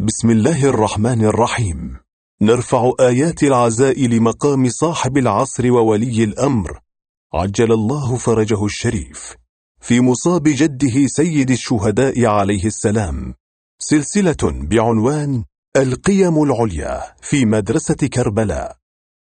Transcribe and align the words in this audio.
بسم 0.00 0.30
الله 0.30 0.64
الرحمن 0.64 1.24
الرحيم 1.24 1.96
نرفع 2.42 2.92
آيات 3.00 3.42
العزاء 3.42 4.06
لمقام 4.06 4.68
صاحب 4.68 5.18
العصر 5.18 5.72
وولي 5.72 6.24
الأمر. 6.24 6.80
عجل 7.34 7.72
الله 7.72 8.16
فرجه 8.16 8.64
الشريف. 8.64 9.36
في 9.80 10.00
مصاب 10.00 10.42
جده 10.42 11.06
سيد 11.06 11.50
الشهداء 11.50 12.26
عليه 12.26 12.64
السلام. 12.64 13.34
سلسلة 13.78 14.36
بعنوان 14.42 15.44
القيم 15.76 16.42
العليا 16.42 17.02
في 17.22 17.44
مدرسة 17.44 18.08
كربلاء. 18.12 18.76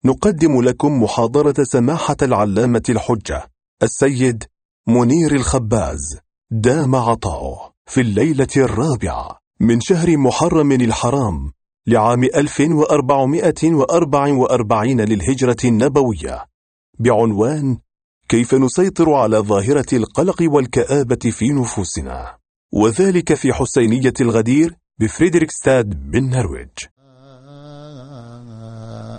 نقدم 0.05 0.61
لكم 0.61 1.03
محاضرة 1.03 1.63
سماحة 1.63 2.17
العلامة 2.21 2.83
الحجة 2.89 3.47
السيد 3.83 4.43
منير 4.87 5.35
الخباز 5.35 6.17
دام 6.51 6.95
عطاؤه 6.95 7.73
في 7.85 8.01
الليلة 8.01 8.47
الرابعة. 8.57 9.39
من 9.61 9.81
شهر 9.81 10.17
محرم 10.17 10.71
الحرام 10.71 11.51
لعام 11.87 12.23
1444 12.23 15.01
للهجرة 15.01 15.57
النبوية. 15.65 16.45
بعنوان 16.99 17.77
كيف 18.29 18.55
نسيطر 18.55 19.13
على 19.13 19.37
ظاهرة 19.37 19.85
القلق 19.93 20.37
والكآبة 20.41 21.31
في 21.31 21.49
نفوسنا. 21.49 22.37
وذلك 22.73 23.33
في 23.33 23.53
حسينية 23.53 24.13
الغدير 24.21 24.75
بفريدريكستاد 24.99 26.11
بالنرويج 26.11 26.69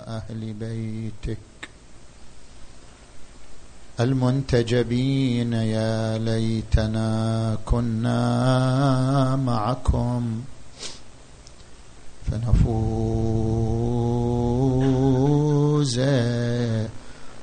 أهل 0.07 0.53
بيتك 0.53 1.00
المنتجبين 3.99 5.53
يا 5.53 6.17
ليتنا 6.17 7.57
كنا 7.65 9.35
معكم. 9.35 10.41
فنفوز 12.31 13.21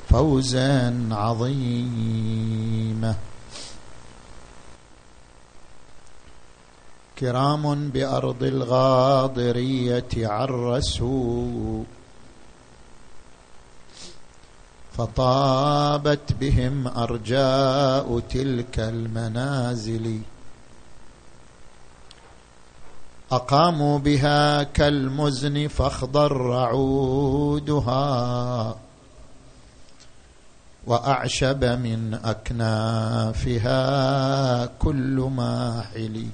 فوزا 0.08 1.08
عظيما. 1.10 3.14
كرام 7.18 7.90
بأرض 7.90 8.42
الغاضرية 8.42 10.08
عرسوا. 10.16 11.82
فطابت 14.98 16.32
بهم 16.40 16.88
أرجاء 16.88 18.20
تلك 18.20 18.78
المنازل. 18.78 20.20
أقاموا 23.32 23.98
بها 23.98 24.62
كالمزن 24.62 25.68
فاخضر 25.68 26.52
عودها 26.52 27.96
وأعشب 30.86 31.64
من 31.64 32.14
أكنافها 32.24 33.76
كل 34.66 35.30
ماحل. 35.36 36.26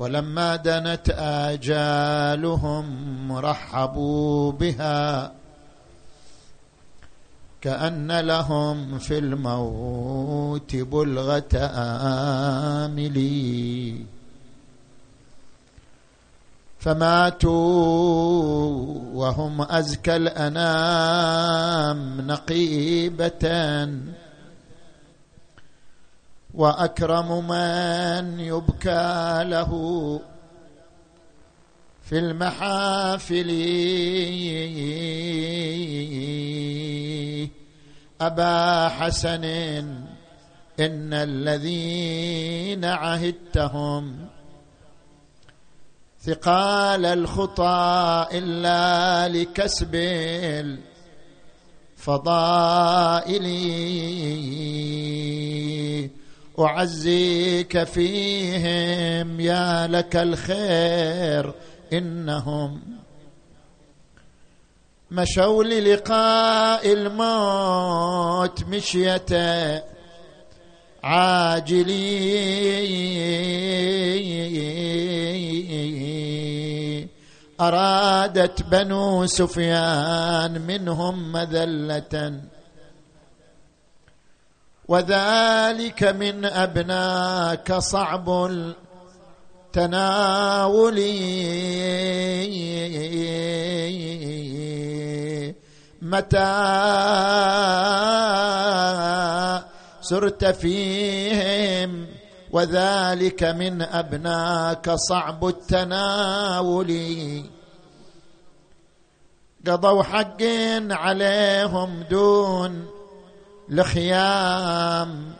ولما 0.00 0.56
دنت 0.56 1.10
آجالهم 1.18 2.86
رحبوا 3.32 4.52
بها 4.52 5.32
كأن 7.60 8.20
لهم 8.20 8.98
في 8.98 9.18
الموت 9.18 10.76
بلغة 10.76 11.56
آملي. 12.84 14.04
فماتوا 16.78 17.50
وهم 19.14 19.62
أزكى 19.62 20.16
الأنام 20.16 22.20
نقيبة 22.20 23.48
وأكرم 26.54 27.46
من 27.48 28.40
يبكى 28.40 29.40
له 29.44 29.70
في 32.02 32.18
المحافل. 32.18 33.50
أبا 38.20 38.88
حسن 38.88 39.44
إن 40.80 41.14
الذين 41.14 42.84
عهدتهم 42.84 44.26
ثقال 46.20 47.06
الخطى 47.06 48.26
إلا 48.32 49.28
لكسب 49.28 49.94
الفضائل. 51.98 53.40
أعزيك 56.60 57.84
فيهم 57.84 59.40
يا 59.40 59.86
لك 59.86 60.16
الخير 60.16 61.54
إنهم 61.92 62.80
مشوا 65.10 65.64
للقاء 65.64 66.92
الموت 66.92 68.64
مشية 68.64 69.84
عاجلي 75.80 77.08
أرادت 77.60 78.62
بنو 78.62 79.26
سفيان 79.26 80.66
منهم 80.66 81.32
مذلة 81.32 82.40
وذلك 84.90 86.02
من 86.02 86.44
أبناك 86.44 87.72
صعب 87.78 88.30
التناول. 89.70 91.00
متى 96.02 96.50
سرت 100.00 100.44
فيهم 100.44 102.06
وذلك 102.50 103.42
من 103.44 103.82
أبناك 103.82 104.90
صعب 104.90 105.46
التناول. 105.46 106.92
قضوا 109.66 110.02
حق 110.02 110.42
عليهم 110.90 112.02
دون 112.10 112.99
الخيام 113.70 115.32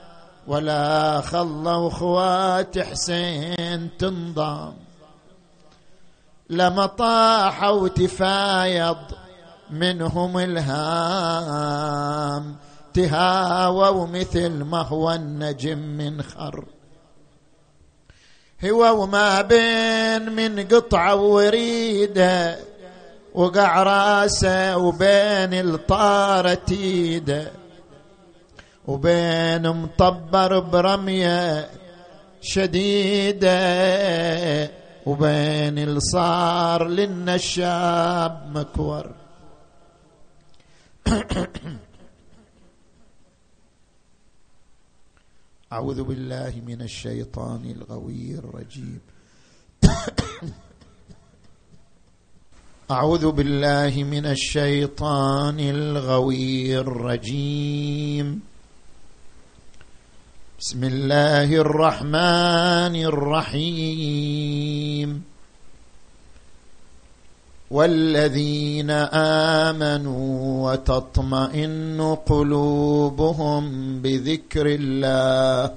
ولا 0.47 1.21
خلوا 1.21 1.91
خوات 1.91 2.79
حسين 2.79 3.91
تنضم. 3.99 4.73
لما 6.51 6.87
طاحوا 6.87 7.89
تفايض 7.89 8.97
منهم 9.71 10.39
الهام 10.39 11.37
تهاووا 12.95 14.07
مثل 14.07 14.51
ما 14.51 14.83
هو 14.83 15.13
النجم 15.13 15.79
من 15.79 16.23
خر. 16.23 16.65
هو 18.65 19.03
وما 19.03 19.43
بين 19.43 20.33
من 20.33 20.67
قطعة 20.67 21.15
وريدة 21.15 22.59
وقع 23.35 23.83
راسه 23.83 24.77
وبين 24.77 25.55
الطارة 25.55 26.55
تيدة. 26.55 27.60
وبين 28.91 29.65
مطبر 29.71 30.61
برمية 30.61 31.71
شديدة 32.41 33.51
وبين 35.07 35.79
الصار 35.79 36.89
للنشاب 36.89 38.51
مكور. 38.55 39.15
أعوذ 45.73 46.03
بالله 46.03 46.53
من 46.67 46.83
الشيطان 46.83 47.65
الغوي 47.71 48.39
الرجيم. 48.39 49.01
أعوذ 52.91 53.31
بالله 53.31 54.05
من 54.05 54.27
الشيطان 54.27 55.61
الغوي 55.61 56.79
الرجيم. 56.79 58.50
بسم 60.61 60.85
الله 60.85 61.57
الرحمن 61.57 62.95
الرحيم. 63.13 65.25
والذين 67.71 68.91
آمنوا 69.71 70.71
وتطمئن 70.71 72.17
قلوبهم 72.27 73.63
بذكر 74.03 74.67
الله. 74.67 75.75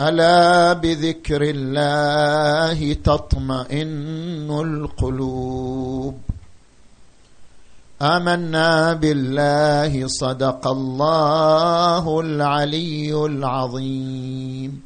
ألا 0.00 0.72
بذكر 0.72 1.42
الله 1.42 2.92
تطمئن 2.92 4.50
القلوب. 4.50 6.14
آمنا 8.02 8.92
بالله 8.92 10.06
صدق 10.06 10.66
الله 10.66 12.20
العلي 12.20 13.14
العظيم. 13.26 14.82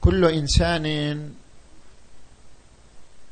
كل 0.00 0.24
إنسان 0.24 1.30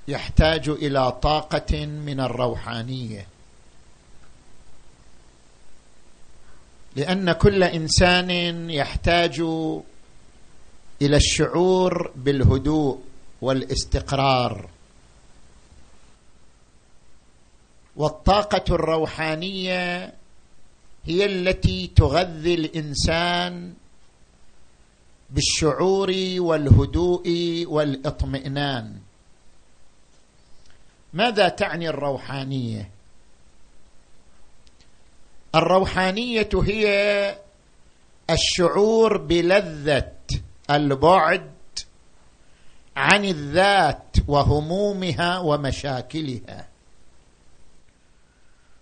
يحتاج 0.08 0.68
إلى 0.68 1.12
طاقة 1.12 1.86
من 1.86 2.20
الروحانية. 2.20 3.37
لأن 6.98 7.32
كل 7.32 7.62
إنسان 7.62 8.30
يحتاج 8.70 9.40
إلى 11.02 11.16
الشعور 11.16 12.12
بالهدوء 12.16 13.00
والاستقرار. 13.40 14.68
والطاقة 17.96 18.74
الروحانية 18.74 20.14
هي 21.04 21.24
التي 21.24 21.90
تغذي 21.96 22.54
الإنسان 22.54 23.74
بالشعور 25.30 26.14
والهدوء 26.38 27.28
والاطمئنان. 27.68 28.96
ماذا 31.12 31.48
تعني 31.48 31.88
الروحانية؟ 31.88 32.90
الروحانية 35.54 36.48
هي 36.54 37.38
الشعور 38.30 39.16
بلذة 39.16 40.12
البعد 40.70 41.50
عن 42.96 43.24
الذات 43.24 44.16
وهمومها 44.28 45.38
ومشاكلها. 45.38 46.68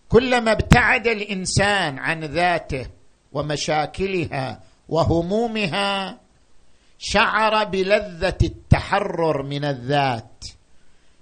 كلما 0.09 0.53
ابتعد 0.53 1.07
الإنسان 1.07 1.99
عن 1.99 2.25
ذاته 2.25 2.87
ومشاكلها 3.33 4.61
وهمومها 4.89 6.19
شعر 6.99 7.65
بلذة 7.65 8.39
التحرر 8.43 9.43
من 9.43 9.65
الذات 9.65 10.45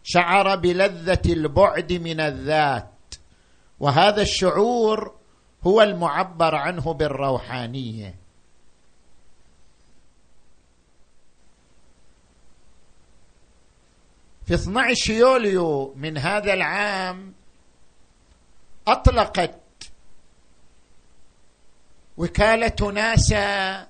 شعر 0.02 0.56
بلذة 0.56 1.32
البعد 1.32 1.93
من 1.93 2.20
الذات 2.20 3.14
وهذا 3.81 4.23
الشعور 4.23 5.14
هو 5.66 5.82
المعبر 5.82 6.55
عنه 6.55 6.93
بالروحانية. 6.93 8.14
في 14.46 14.55
12 14.55 15.12
يوليو 15.12 15.94
من 15.96 16.19
هذا 16.19 16.52
العام 16.55 17.34
أطلقت 18.87 19.61
وكالة 22.17 22.93
ناسا 22.93 23.87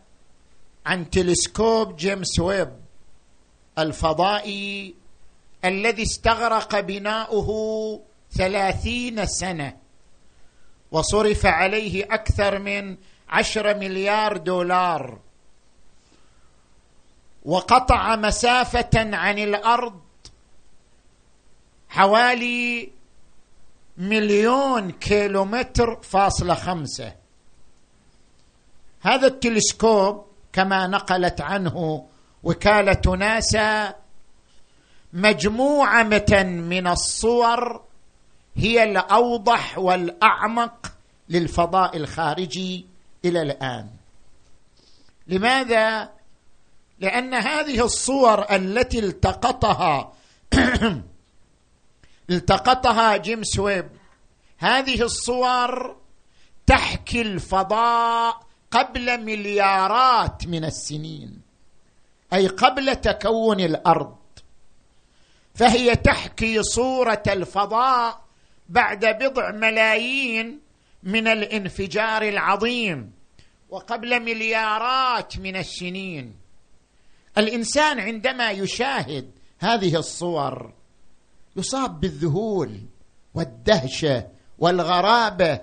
عن 0.87 1.11
تلسكوب 1.11 1.97
جيمس 1.97 2.39
ويب 2.39 2.73
الفضائي 3.79 4.95
الذي 5.65 6.03
استغرق 6.03 6.81
بناؤه 6.81 8.01
ثلاثين 8.33 9.27
سنة. 9.27 9.84
وصرف 10.95 11.47
عليه 11.47 12.05
أكثر 12.05 12.59
من 12.59 12.97
عشره 13.29 13.73
مليار 13.73 14.37
دولار. 14.37 15.19
وقطع 17.45 18.17
مسافة 18.17 19.17
عن 19.17 19.39
الأرض 19.39 20.01
حوالي 21.89 22.91
مليون 23.99 24.91
كيلومتر 24.91 26.03
فاصلة 26.03 26.55
خمسة. 26.55 27.15
هذا 29.01 29.27
التلسكوب 29.27 30.27
كما 30.53 30.87
نقلت 30.87 31.41
عنه 31.41 32.07
وكالة 32.43 33.17
ناسا 33.17 33.95
مجموعة 35.13 36.03
من 36.43 36.87
الصور 36.87 37.83
هي 38.57 38.83
الأوضح 38.83 39.79
والأعمق 39.79 40.93
للفضاء 41.29 41.97
الخارجي 41.97 42.87
إلى 43.25 43.43
الآن. 43.43 43.91
لماذا؟ 45.27 46.11
لأن 46.99 47.35
هذه 47.35 47.85
الصور 47.85 48.55
التي 48.55 48.99
التقطها 48.99 50.13
التقطها 52.31 53.17
جيمس 53.17 53.59
ويب. 53.59 53.89
هذه 54.59 55.03
الصور 55.03 55.97
تحكي 56.67 57.23
الفضاء 57.23 58.41
قبل 58.71 59.25
مليارات 59.25 60.47
من 60.47 60.65
السنين 60.65 61.41
أي 62.33 62.47
قبل 62.47 62.97
تكون 62.97 63.61
الأرض. 63.61 64.17
فهي 65.55 65.97
تحكي 65.97 66.63
صورة 66.63 67.23
الفضاء 67.27 68.24
بعد 68.69 69.05
بضع 69.05 69.51
ملايين 69.51 70.61
من 71.03 71.29
الانفجار 71.29 72.23
العظيم 72.23 73.13
وقبل 73.71 74.21
مليارات 74.23 75.39
من 75.39 75.57
السنين. 75.57 76.35
الإنسان 77.39 78.01
عندما 78.01 78.51
يشاهد 78.51 79.31
هذه 79.59 79.97
الصور 79.97 80.73
يصاب 81.57 82.01
بالذهول 82.01 82.81
والدهشة 83.35 84.27
والغرابة. 84.59 85.61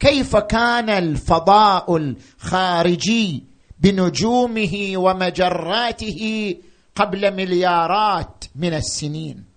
كيف 0.00 0.36
كان 0.36 0.90
الفضاء 0.90 1.96
الخارجي 1.96 3.44
بنجومه 3.78 4.92
ومجراته 4.96 6.56
قبل 6.94 7.36
مليارات 7.36 8.44
من 8.54 8.74
السنين؟ 8.74 9.49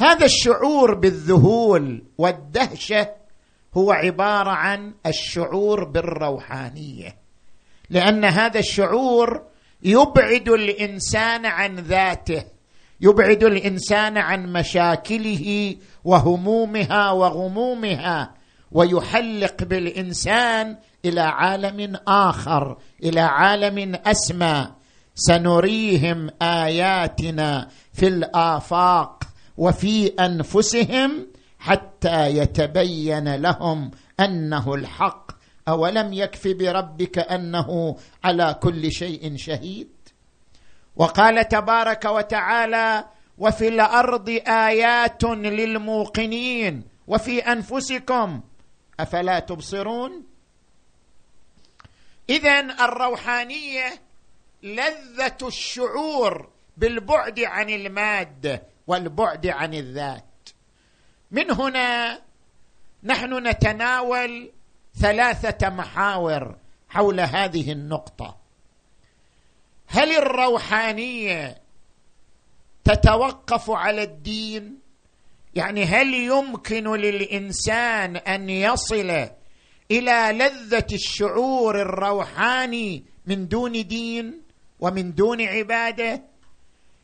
هذا 0.00 0.24
الشعور 0.24 0.94
بالذهول 0.94 2.02
والدهشة 2.18 3.08
هو 3.74 3.92
عبارة 3.92 4.50
عن 4.50 4.94
الشعور 5.06 5.84
بالروحانية. 5.84 7.16
لأن 7.90 8.24
هذا 8.24 8.58
الشعور 8.60 9.42
يبعد 9.82 10.48
الإنسان 10.48 11.46
عن 11.46 11.76
ذاته 11.76 12.44
يبعد 13.00 13.44
الإنسان 13.44 14.18
عن 14.18 14.52
مشاكله 14.52 15.76
وهمومها 16.04 17.10
وغمومها 17.10 18.34
ويحلق 18.72 19.62
بالإنسان 19.64 20.76
إلى 21.04 21.20
عالم 21.20 21.96
آخر 22.08 22.78
إلى 23.04 23.20
عالم 23.20 23.94
أسمى. 24.06 24.68
سنريهم 25.14 26.30
آياتنا 26.42 27.68
في 27.92 28.08
الآفاق. 28.08 29.27
وفي 29.58 30.06
أنفسهم 30.06 31.26
حتى 31.58 32.26
يتبين 32.26 33.34
لهم 33.34 33.90
أنه 34.20 34.74
الحق. 34.74 35.30
أولم 35.68 36.12
يكف 36.12 36.48
بربك 36.48 37.18
أنه 37.18 37.96
على 38.24 38.58
كل 38.62 38.92
شيء 38.92 39.36
شهيد؟ 39.36 39.88
وقال 40.96 41.48
تبارك 41.48 42.04
وتعالى 42.04 43.04
وفي 43.38 43.68
الأرض 43.68 44.28
آيات 44.46 45.24
للموقنين. 45.24 46.84
وفي 47.06 47.38
أنفسكم 47.38 48.40
أفلا 49.00 49.38
تبصرون؟ 49.38 50.24
اذا 52.30 52.60
الروحانية 52.60 54.00
لذة 54.62 55.36
الشعور 55.42 56.48
بالبعد 56.76 57.40
عن 57.40 57.70
المادة 57.70 58.62
والبعد 58.88 59.46
عن 59.46 59.74
الذات. 59.74 60.24
من 61.30 61.50
هنا 61.50 62.20
نحن 63.04 63.46
نتناول 63.46 64.52
ثلاثة 65.00 65.68
محاور 65.68 66.56
حول 66.88 67.20
هذه 67.20 67.72
النقطة. 67.72 68.36
هل 69.86 70.12
الروحانية 70.12 71.60
تتوقف 72.84 73.70
على 73.70 74.02
الدين؟ 74.02 74.78
يعني 75.54 75.84
هل 75.84 76.14
يمكن 76.14 76.92
للإنسان 76.92 78.16
أن 78.16 78.50
يصل 78.50 79.28
إلى 79.90 80.32
لذة 80.32 80.86
الشعور 80.92 81.82
الروحاني 81.82 83.04
من 83.26 83.48
دون 83.48 83.72
دين 83.86 84.42
ومن 84.80 85.14
دون 85.14 85.42
عبادة؟ 85.42 86.22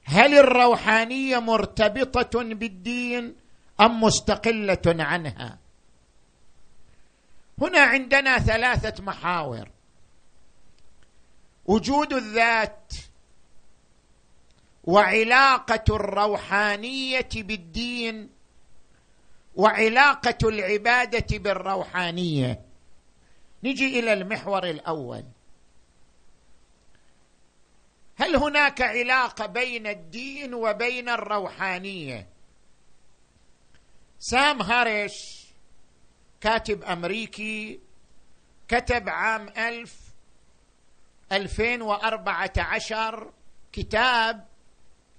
هل 0.04 0.34
الروحانية 0.38 1.38
مرتبطة 1.38 2.42
بالدين 2.42 3.36
أم 3.80 4.00
مستقلة 4.00 4.82
عنها؟ 4.86 5.58
هنا 7.60 7.80
عندنا 7.80 8.38
ثلاثة 8.38 9.02
محاور. 9.02 9.70
وجود 11.66 12.12
الذات 12.12 12.92
وعلاقة 14.84 15.96
الروحانية 15.96 17.28
بالدين 17.34 18.30
وعلاقة 19.56 20.48
العبادة 20.48 21.38
بالروحانية. 21.38 22.60
نجي 23.64 23.98
إلى 23.98 24.12
المحور 24.12 24.64
الأول. 24.64 25.24
هل 28.16 28.36
هناك 28.36 28.82
علاقة 28.82 29.46
بين 29.46 29.86
الدين 29.86 30.54
وبين 30.54 31.08
الروحانية؟ 31.08 32.28
سام 34.18 34.62
هاريش 34.62 35.44
كاتب 36.40 36.82
أمريكي 36.82 37.80
كتب 38.68 39.08
عام 39.08 39.48
وأربعة 41.82 42.52
عشر 42.56 43.32
كتاب 43.72 44.46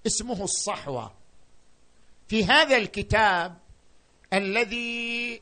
اسمه 0.08 0.44
الصحوة. 0.44 1.14
في 2.28 2.46
هذا 2.46 2.78
الكتاب 2.78 3.58
الذي 4.34 5.42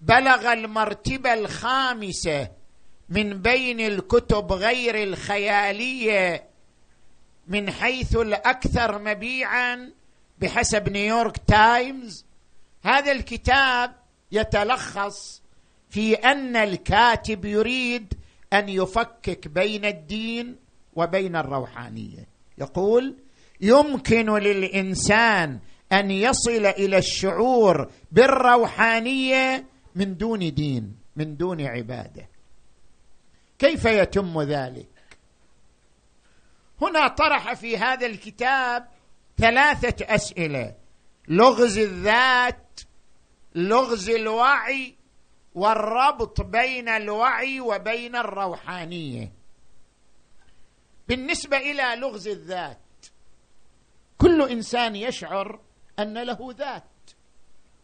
بلغ 0.00 0.52
المرتبة 0.52 1.34
الخامسة 1.34 2.57
من 3.08 3.42
بين 3.42 3.80
الكتب 3.80 4.52
غير 4.52 5.02
الخيالية 5.02 6.44
من 7.48 7.70
حيث 7.70 8.16
الأكثر 8.16 8.98
مبيعا 8.98 9.92
بحسب 10.38 10.88
نيويورك 10.88 11.36
تايمز. 11.46 12.24
هذا 12.82 13.12
الكتاب 13.12 13.94
يتلخص 14.32 15.42
في 15.90 16.14
أن 16.14 16.56
الكاتب 16.56 17.44
يريد 17.44 18.14
أن 18.52 18.68
يفكك 18.68 19.48
بين 19.48 19.84
الدين 19.84 20.56
وبين 20.96 21.36
الروحانية. 21.36 22.28
يقول 22.58 23.16
يمكن 23.60 24.30
للإنسان 24.30 25.58
أن 25.92 26.10
يصل 26.10 26.66
إلى 26.66 26.98
الشعور 26.98 27.90
بالروحانية 28.12 29.64
من 29.94 30.16
دون 30.16 30.54
دين 30.54 30.96
من 31.16 31.36
دون 31.36 31.60
عبادة. 31.60 32.28
كيف 33.58 33.84
يتم 33.84 34.42
ذلك؟ 34.42 34.88
هنا 36.82 37.08
طرح 37.08 37.54
في 37.54 37.78
هذا 37.78 38.06
الكتاب 38.06 38.88
ثلاثة 39.38 40.14
أسئلة 40.14 40.74
لغز 41.28 41.78
الذات 41.78 42.80
لغز 43.54 44.10
الوعي 44.10 44.94
والربط 45.54 46.40
بين 46.40 46.88
الوعي 46.88 47.60
وبين 47.60 48.16
الروحانية. 48.16 49.32
بالنسبة 51.08 51.56
إلى 51.56 52.00
لغز 52.00 52.28
الذات 52.28 52.78
كل 54.18 54.42
إنسان 54.50 54.96
يشعر 54.96 55.60
أن 55.98 56.18
له 56.22 56.54
ذات. 56.58 56.84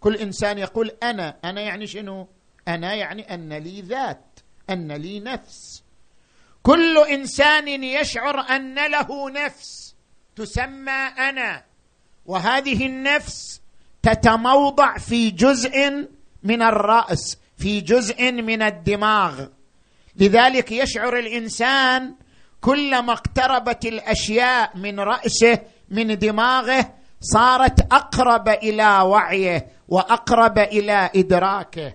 كل 0.00 0.16
إنسان 0.16 0.59
يقول 0.59 0.88
أنا 1.02 1.38
أنا 1.45 1.61
يعني 1.61 1.87
شنو؟ 1.87 2.28
أنا 2.69 2.95
يعني 2.95 3.35
أن 3.35 3.52
لي 3.52 3.81
ذات. 3.81 4.34
أن 4.71 4.92
لي 4.92 5.21
نفس. 5.21 5.83
كل 6.62 6.99
إنسان 6.99 7.68
يشعر 7.68 8.40
أن 8.40 8.75
له 8.75 9.30
نفس 9.30 9.94
تسمى 10.37 10.90
أنا 11.18 11.64
وهذه 12.26 12.87
النفس 12.87 13.61
تتموضع 14.02 14.99
في 14.99 15.30
جزء 15.30 16.09
من 16.42 16.62
الرأس 16.62 17.38
في 17.56 17.80
جزء 17.80 18.33
من 18.33 18.62
الدماغ. 18.62 19.47
لذلك 20.16 20.73
يشعر 20.73 21.18
الإنسان 21.18 22.14
كلما 22.61 23.12
اقتربت 23.12 23.85
الأشياء 23.85 24.76
من 24.76 25.00
رأسه 25.00 25.59
من 25.90 26.18
دماغه 26.18 26.94
صارت 27.21 27.80
أقرب 27.92 28.49
إلى 28.49 29.00
وعيه 29.00 29.66
وأقرب 29.88 30.59
إلى 30.59 31.11
إدراكه. 31.16 31.94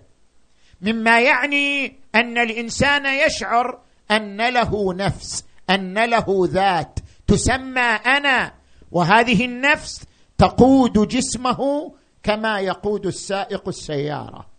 مما 0.82 1.22
يعني 1.22 1.99
أن 2.16 2.38
الإنسان 2.38 3.06
يشعر 3.06 3.80
أن 4.12 4.50
له 4.50 4.94
نفس 4.94 5.46
أن 5.70 6.06
له 6.06 6.26
ذات 6.52 7.00
تسمى 7.28 7.82
أنا 7.82 8.54
وهذه 8.92 9.46
النفس 9.46 10.06
تقود 10.38 11.08
جسمه 11.08 11.94
كما 12.24 12.60
يقود 12.60 13.06
السائق 13.06 13.68
السيارة. 13.68 14.50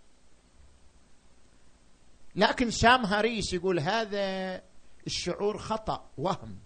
لكن 2.37 2.71
سام 2.71 3.05
هاريس 3.05 3.53
يقول 3.53 3.81
هذا 3.81 4.61
الشعور 5.07 5.59
خطأ 5.59 6.05
وهم. 6.19 6.57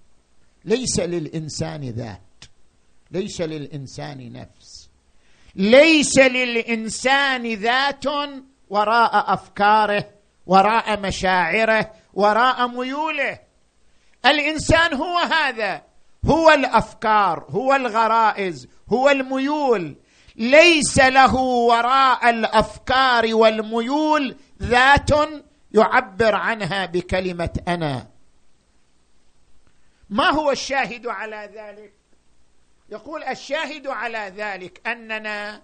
ليس 0.64 1.00
للإنسان 1.00 1.90
ذات 1.90 2.20
ليس 3.10 3.40
للإنسان 3.40 4.32
نفس. 4.32 4.88
ليس 5.54 6.18
للإنسان 6.18 7.54
ذات 7.54 8.04
وراء 8.70 9.34
أفكاره. 9.34 10.13
وراء 10.46 11.00
مشاعره 11.00 11.90
وراء 12.14 12.68
ميوله. 12.68 13.38
الإنسان 14.26 14.94
هو 14.94 15.18
هذا 15.18 15.82
هو 16.24 16.50
الأفكار 16.50 17.46
هو 17.50 17.74
الغرائز 17.74 18.68
هو 18.88 19.10
الميول. 19.10 19.96
ليس 20.36 20.98
له 20.98 21.36
وراء 21.36 22.30
الأفكار 22.30 23.34
والميول 23.34 24.36
ذات 24.62 25.10
يعبر 25.74 26.34
عنها 26.34 26.86
بكلمة 26.86 27.60
أنا. 27.68 28.08
ما 30.10 30.30
هو 30.30 30.50
الشاهد 30.50 31.06
على 31.06 31.50
ذلك؟ 31.54 31.92
يقول 32.90 33.22
الشاهد 33.22 33.86
على 33.86 34.32
ذلك 34.36 34.80
أننا 34.86 35.62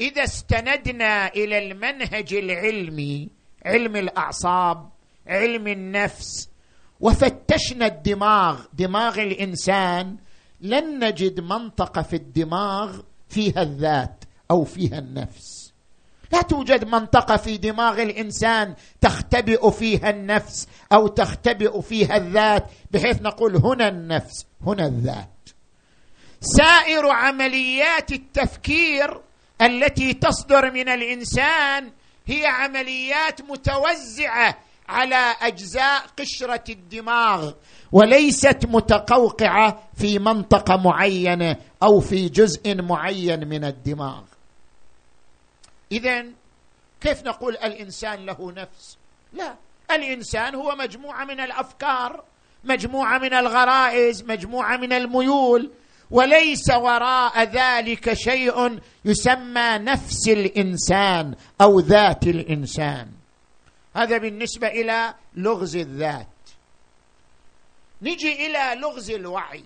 إذا 0.00 0.24
استندنا 0.24 1.26
إلى 1.26 1.58
المنهج 1.58 2.34
العلمي 2.34 3.30
علم 3.64 3.96
الأعصاب 3.96 4.88
علم 5.26 5.68
النفس 5.68 6.48
وفتشنا 7.00 7.86
الدماغ. 7.86 8.60
دماغ 8.72 9.20
الإنسان 9.20 10.16
لن 10.60 11.04
نجد 11.04 11.40
منطقه 11.40 12.02
في 12.02 12.16
الدماغ 12.16 13.00
فيها 13.28 13.62
الذات 13.62 14.24
أو 14.50 14.64
فيها 14.64 14.98
النفس. 14.98 15.72
لا 16.32 16.42
توجد 16.42 16.84
منطقه 16.84 17.36
في 17.36 17.56
دماغ 17.56 18.02
الإنسان 18.02 18.74
تختبئ 19.00 19.70
فيها 19.70 20.10
النفس 20.10 20.68
أو 20.92 21.06
تختبئ 21.06 21.80
فيها 21.80 22.16
الذات 22.16 22.66
بحيث 22.90 23.22
نقول 23.22 23.56
هنا 23.56 23.88
النفس 23.88 24.46
هنا 24.66 24.86
الذات. 24.86 25.28
سائر 26.40 27.08
عمليات 27.08 28.12
التفكير 28.12 29.20
التي 29.62 30.14
تصدر 30.14 30.70
من 30.70 30.88
الإنسان 30.88 31.92
هي 32.26 32.46
عمليات 32.46 33.42
متوزعة 33.42 34.58
على 34.88 35.34
أجزاء 35.40 36.06
قشرة 36.18 36.64
الدماغ 36.68 37.52
وليست 37.92 38.58
متقوقعة 38.68 39.82
في 39.96 40.18
منطقة 40.18 40.76
معينة 40.76 41.56
أو 41.82 42.00
في 42.00 42.28
جزء 42.28 42.82
معين 42.82 43.48
من 43.48 43.64
الدماغ. 43.64 44.22
اذا 45.92 46.24
كيف 47.00 47.22
نقول 47.22 47.56
الإنسان 47.56 48.26
له 48.26 48.52
نفس؟ 48.52 48.96
لا 49.32 49.54
الإنسان 49.90 50.54
هو 50.54 50.74
مجموعة 50.76 51.24
من 51.24 51.40
الأفكار 51.40 52.24
مجموعة 52.64 53.18
من 53.18 53.34
الغرائز 53.34 54.22
مجموعة 54.22 54.76
من 54.76 54.92
الميول 54.92 55.70
وليس 56.10 56.70
وراء 56.70 57.42
ذلك 57.42 58.12
شيء 58.12 58.80
يسمى 59.04 59.78
نفس 59.78 60.28
الإنسان 60.28 61.34
أو 61.60 61.80
ذات 61.80 62.22
الإنسان. 62.26 63.12
هذا 63.96 64.18
بالنسبة 64.18 64.66
إلى 64.66 65.14
لغز 65.34 65.76
الذات. 65.76 66.26
نجي 68.02 68.46
إلى 68.46 68.80
لغز 68.80 69.10
الوعي. 69.10 69.64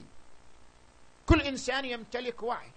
كل 1.27 1.41
إنسان 1.41 1.85
يمتلك 1.85 2.43
وعي. 2.43 2.71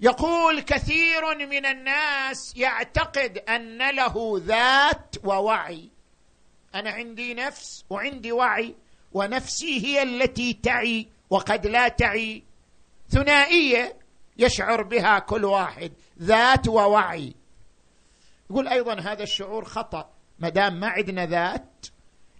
يقول 0.00 0.60
كثير 0.60 1.46
من 1.46 1.66
الناس 1.66 2.56
يعتقد 2.56 3.38
أن 3.38 3.90
له 3.90 4.42
ذات 4.44 5.14
ووعي. 5.24 5.88
أنا 6.74 6.90
عندي 6.90 7.34
نفس 7.34 7.84
وعندي 7.90 8.32
وعي. 8.32 8.74
ونفسي 9.12 9.86
هي 9.86 10.02
التي 10.02 10.52
تعي 10.52 11.08
وقد 11.30 11.66
لا 11.66 11.88
تعي. 11.88 12.42
ثنائية 13.08 13.96
يشعر 14.36 14.82
بها 14.82 15.18
كل 15.18 15.44
واحد 15.44 15.92
ذات 16.22 16.68
ووعي. 16.68 17.34
يقول 18.50 18.68
أيضا 18.68 19.00
هذا 19.00 19.22
الشعور 19.22 19.64
خطأ 19.64 20.10
ما 20.38 20.48
دام 20.48 20.80
ما 20.80 20.88
عندنا 20.88 21.26
ذات 21.26 21.86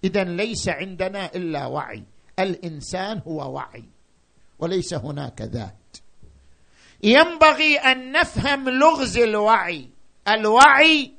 اذا 0.05 0.25
ليس 0.25 0.69
عندنا 0.69 1.27
إلا 1.35 1.67
وعي. 1.67 2.05
الإنسان 2.39 3.23
هو 3.27 3.55
وعي 3.55 3.85
وليس 4.59 4.95
هناك 4.95 5.43
ذات. 5.43 5.97
ينبغي 7.03 7.79
أن 7.79 8.13
نفهم 8.13 8.69
لغز 8.69 9.19
الوعي. 9.19 9.89
الوعي 10.29 11.15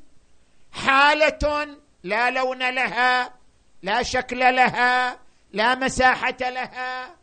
حالة 0.72 1.68
لا 2.04 2.32
لون 2.32 2.76
لها 2.76 3.34
لا 3.84 4.04
شكل 4.04 4.40
لها 4.40 5.20
لا 5.54 5.76
مساحة 5.76 6.38
لها. 6.40 7.16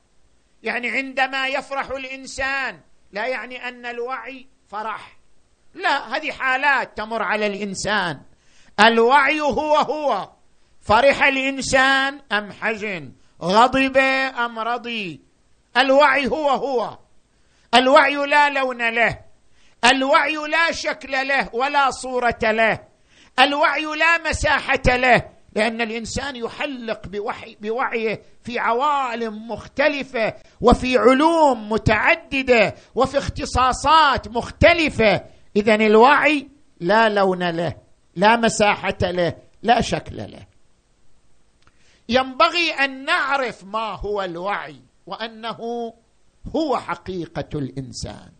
يعني 0.62 0.90
عندما 0.90 1.49
يفرح 1.49 1.90
الإنسان 1.90 2.80
لا 3.12 3.26
يعني 3.26 3.68
أن 3.68 3.87
الوعي 3.87 4.47
فرح. 4.68 5.18
لا 5.75 6.16
هذه 6.16 6.32
حالات 6.32 6.97
تمر 6.97 7.23
على 7.23 7.47
الإنسان. 7.47 8.20
الوعي 8.80 9.40
هو 9.40 9.76
هو. 9.76 10.30
فرح 10.80 11.23
الإنسان 11.23 12.20
أم 12.32 12.52
حزن؟ 12.52 13.12
غضب 13.42 13.97
أم 13.97 14.58
رضي؟ 14.58 15.20
الوعي 15.76 16.26
هو 16.26 16.49
هو. 16.49 16.99
الوعي 17.75 18.14
لا 18.14 18.50
لون 18.50 18.88
له. 18.88 19.18
الوعي 19.85 20.35
لا 20.35 20.73
شكل 20.73 21.28
له 21.28 21.50
ولا 21.52 21.90
صورة 21.90 22.38
له. 22.42 22.78
الوعي 23.38 23.85
لا 23.85 24.18
مساحة 24.18 24.82
له. 24.87 25.38
لأن 25.56 25.80
الإنسان 25.80 26.36
يحلق 26.36 27.06
بوحي 27.06 27.56
بوعيه 27.60 28.22
في 28.42 28.58
عوالم 28.58 29.48
مختلفة 29.48 30.34
وفي 30.60 30.98
علوم 30.98 31.72
متعددة 31.72 32.74
وفي 32.94 33.18
اختصاصات 33.18 34.28
مختلفة. 34.28 35.24
اذا 35.56 35.74
الوعي 35.74 36.48
لا 36.80 37.08
لون 37.08 37.50
له 37.50 37.76
لا 38.16 38.36
مساحة 38.36 38.98
له 39.02 39.36
لا 39.62 39.80
شكل 39.80 40.16
له. 40.16 40.46
ينبغي 42.08 42.70
أن 42.70 43.04
نعرف 43.04 43.64
ما 43.64 43.94
هو 43.94 44.22
الوعي 44.22 44.80
وأنه 45.06 45.58
هو 46.56 46.76
حقيقة 46.76 47.48
الإنسان. 47.58 48.30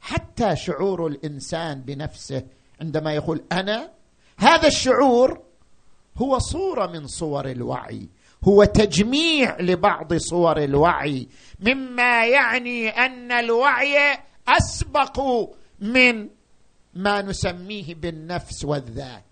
حتى 0.00 0.56
شعور 0.56 1.06
الإنسان 1.06 1.80
بنفسه 1.80 2.42
عندما 2.80 3.14
يقول 3.14 3.44
أنا 3.52 3.90
هذا 4.38 4.66
الشعور 4.66 5.49
هو 6.16 6.38
صورة 6.38 6.86
من 6.86 7.06
صور 7.06 7.50
الوعي. 7.50 8.08
هو 8.44 8.64
تجميع 8.64 9.60
لبعض 9.60 10.14
صور 10.14 10.64
الوعي. 10.64 11.28
مما 11.60 12.26
يعني 12.26 12.88
أن 12.88 13.32
الوعي 13.32 14.18
أسبق 14.48 15.20
من 15.80 16.28
ما 16.94 17.22
نسميه 17.22 17.94
بالنفس 17.94 18.64
والذات. 18.64 19.24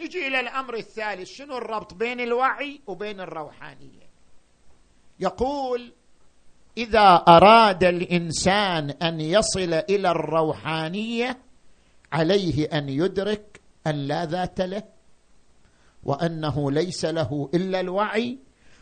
نجي 0.00 0.26
إلى 0.26 0.40
الأمر 0.40 0.74
الثالث. 0.76 1.28
شنو 1.28 1.58
الربط 1.58 1.94
بين 1.94 2.20
الوعي 2.20 2.80
وبين 2.86 3.20
الروحانية؟ 3.20 4.10
يقول 5.20 5.92
إذا 6.78 7.24
أراد 7.28 7.84
الإنسان 7.84 8.90
أن 8.90 9.20
يصل 9.20 9.72
إلى 9.72 10.10
الروحانية 10.10 11.38
عليه 12.12 12.64
أن 12.64 12.88
يدرك 12.88 13.49
أن 13.86 13.94
لا 13.94 14.24
ذات 14.24 14.60
له 14.60 14.82
وأنه 16.02 16.70
ليس 16.70 17.04
له 17.04 17.50
إلا 17.54 17.80
الوعي 17.80 18.38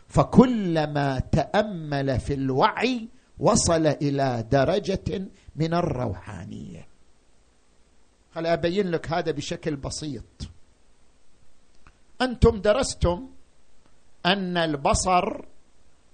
فكلما 0.07 1.19
تأمل 1.19 2.19
في 2.19 2.33
الوعي 2.33 3.07
وصل 3.39 3.87
إلى 3.87 4.47
درجة 4.51 5.27
من 5.55 5.73
الروحانية. 5.73 6.87
خل 8.35 8.45
أبين 8.45 8.91
لك 8.91 9.11
هذا 9.11 9.31
بشكل 9.31 9.75
بسيط؟ 9.75 10.23
أنتم 12.21 12.61
درستم 12.61 13.29
أن 14.25 14.57
البصر 14.57 15.45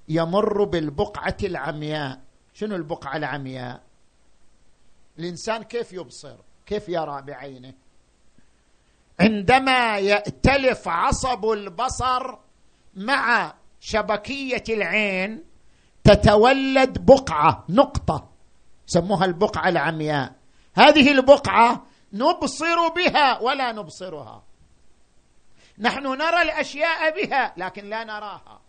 يمر 0.10 0.64
بالبقعة 0.64 1.38
العمياء. 1.44 2.22
شنو 2.54 2.76
البقعة 2.76 3.18
العمياء؟ 3.18 3.82
الإنسان 5.20 5.64
كيف 5.64 5.94
يبصر؟ 5.94 6.36
كيف 6.66 6.90
يرى 6.90 7.22
بعينه؟ 7.22 7.74
عندما 9.20 9.98
يأتلف 9.98 10.88
عصب 10.88 11.46
البصر 11.46 12.36
مع 12.96 13.54
شبكية 13.80 14.64
العين 14.70 15.44
تتولد 16.04 17.06
بقعة 17.06 17.66
نقطة. 17.70 18.30
سموها 18.86 19.26
البقعة 19.26 19.70
العمياء. 19.70 20.36
هذه 20.76 21.12
البقعة 21.12 21.86
نبصر 22.14 22.88
بها 22.96 23.40
ولا 23.42 23.72
نبصرها. 23.72 24.44
نحن 25.80 26.04
نرى 26.04 26.42
الأشياء 26.42 27.24
بها 27.24 27.54
لكن 27.58 27.86
لا 27.86 28.04
نراها. 28.04 28.62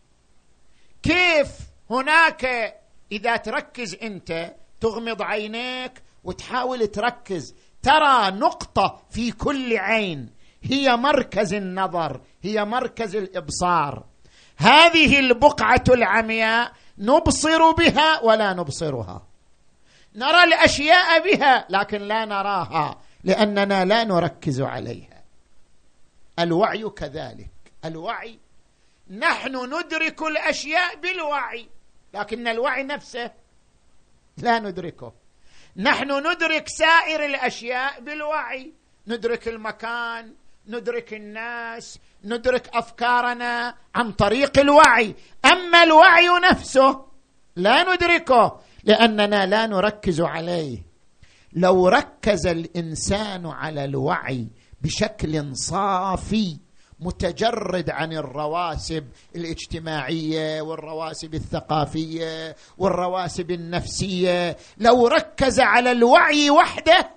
كيف 1.02 1.48
هناك 1.90 2.74
إذا 3.12 3.36
تركز 3.36 3.94
أنت 3.94 4.54
تغمض 4.80 5.22
عينيك 5.22 6.02
وتحاول 6.24 6.86
تركز 6.86 7.54
ترى 7.82 8.30
نقطة 8.30 9.02
في 9.10 9.32
كل 9.32 9.76
عين. 9.78 10.35
هي 10.70 10.96
مركز 10.96 11.54
النظر 11.54 12.20
هي 12.42 12.64
مركز 12.64 13.16
الإبصار. 13.16 14.04
هذه 14.56 15.18
البقعة 15.18 15.84
العمياء 15.88 16.72
نبصر 16.98 17.70
بها 17.70 18.20
ولا 18.22 18.52
نبصرها. 18.52 19.26
نرى 20.14 20.44
الأشياء 20.44 21.22
بها 21.24 21.66
لكن 21.70 22.02
لا 22.02 22.24
نراها 22.24 23.00
لأننا 23.24 23.84
لا 23.84 24.04
نركز 24.04 24.60
عليها. 24.60 25.22
الوعي 26.38 26.88
كذلك. 26.88 27.50
الوعي 27.84 28.38
نحن 29.10 29.74
ندرك 29.74 30.22
الأشياء 30.22 30.96
بالوعي 30.96 31.68
لكن 32.14 32.48
الوعي 32.48 32.82
نفسه 32.82 33.32
لا 34.36 34.58
ندركه. 34.58 35.12
نحن 35.76 36.30
ندرك 36.30 36.68
سائر 36.68 37.24
الأشياء 37.24 38.00
بالوعي 38.00 38.72
ندرك 39.06 39.48
المكان 39.48 40.34
ندرك 40.68 41.14
الناس 41.14 41.98
ندرك 42.24 42.68
أفكارنا 42.74 43.74
عن 43.94 44.12
طريق 44.12 44.58
الوعي. 44.58 45.14
أما 45.44 45.82
الوعي 45.82 46.28
نفسه 46.50 47.04
لا 47.56 47.94
ندركه 47.94 48.60
لأننا 48.84 49.46
لا 49.46 49.66
نركز 49.66 50.20
عليه. 50.20 50.78
لو 51.52 51.88
ركز 51.88 52.46
الإنسان 52.46 53.46
على 53.46 53.84
الوعي 53.84 54.46
بشكل 54.82 55.56
صافي 55.56 56.56
متجرد 57.00 57.90
عن 57.90 58.12
الرواسب 58.12 59.08
الاجتماعية 59.36 60.60
والرواسب 60.62 61.34
الثقافية 61.34 62.56
والرواسب 62.78 63.50
النفسية 63.50 64.56
لو 64.78 65.06
ركز 65.06 65.60
على 65.60 65.92
الوعي 65.92 66.50
وحده 66.50 67.10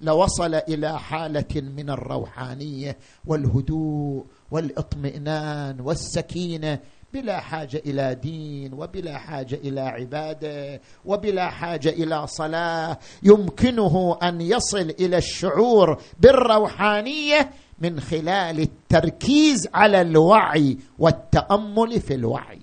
لوصل 0.00 0.54
إلى 0.54 0.98
حالة 0.98 1.54
من 1.54 1.90
الروحانية 1.90 2.96
والهدوء 3.26 4.24
والإطمئنان 4.50 5.80
والسكينة 5.80 6.78
بلا 7.12 7.40
حاجة 7.40 7.82
إلى 7.86 8.14
دين 8.14 8.72
وبلا 8.74 9.18
حاجة 9.18 9.54
إلى 9.54 9.80
عبادة 9.80 10.80
وبلا 11.04 11.50
حاجة 11.50 11.88
إلى 11.88 12.26
صلاة. 12.26 12.98
يمكنه 13.22 14.18
أن 14.22 14.40
يصل 14.40 14.94
إلى 15.00 15.16
الشعور 15.16 16.02
بالروحانية 16.20 17.50
من 17.78 18.00
خلال 18.00 18.60
التركيز 18.60 19.68
على 19.74 20.00
الوعي 20.00 20.78
والتأمل 20.98 22.00
في 22.00 22.14
الوعي. 22.14 22.60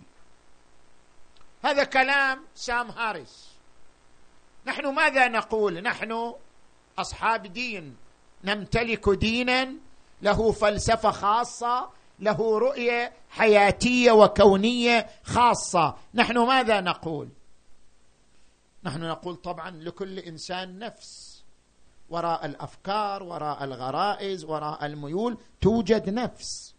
هذا 1.66 1.84
كلام 1.84 2.40
سام 2.56 2.90
هاريس. 2.90 3.48
نحن 4.68 4.94
ماذا 4.94 5.28
نقول؟ 5.28 5.84
نحن 5.84 6.34
أصحاب 7.00 7.48
دين 7.48 7.96
نمتلك 8.44 9.10
دينا 9.10 9.74
له 10.22 10.52
فلسفة 10.52 11.12
خاصة 11.12 11.90
له 12.20 12.60
رؤية 12.60 13.14
حياتية 13.30 14.12
وكونية 14.12 15.08
خاصة. 15.24 15.96
نحن 16.14 16.38
ماذا 16.38 16.82
نقول؟ 16.82 17.30
نحن 18.84 19.02
نقول 19.02 19.36
طبعا 19.36 19.72
لكل 19.72 20.20
إنسان 20.20 20.80
نفس. 20.80 21.44
وراء 22.10 22.46
الأفكار 22.46 23.24
وراء 23.24 23.64
الغرائز 23.64 24.44
وراء 24.46 24.86
الميول 24.86 25.38
توجد 25.62 26.10
نفس. 26.10 26.76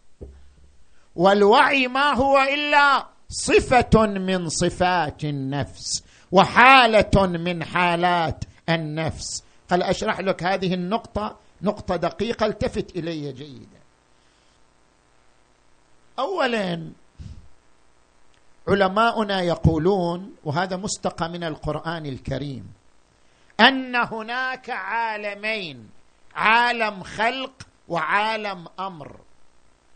والوعي 1.17 1.89
ما 1.89 2.13
هو 2.15 2.39
إلا 2.39 3.07
صفة 3.29 4.07
من 4.07 4.49
صفات 4.49 5.25
النفس 5.25 6.05
وحالة 6.33 7.27
من 7.27 7.65
حالات 7.65 8.45
النفس. 8.69 9.45
هل 9.71 9.83
أشرح 9.83 10.21
لك 10.21 10.43
هذه 10.43 10.75
النقطة 10.75 11.37
نقطة 11.63 11.97
دقيقة 11.97 12.47
التفت 12.47 12.97
إلي 12.97 13.33
جيدا. 13.33 13.79
اولا 16.19 16.91
علماؤنا 18.69 19.43
يقولون 19.43 20.35
وهذا 20.45 20.77
مستقى 20.77 21.29
من 21.29 21.45
القرآن 21.45 22.07
الكريم 22.07 22.73
أن 23.61 23.97
هناك 23.97 24.71
عالمين 24.71 25.91
عالم 26.35 27.03
خلق 27.03 27.53
وعالم 27.89 28.67
أمر. 28.81 29.21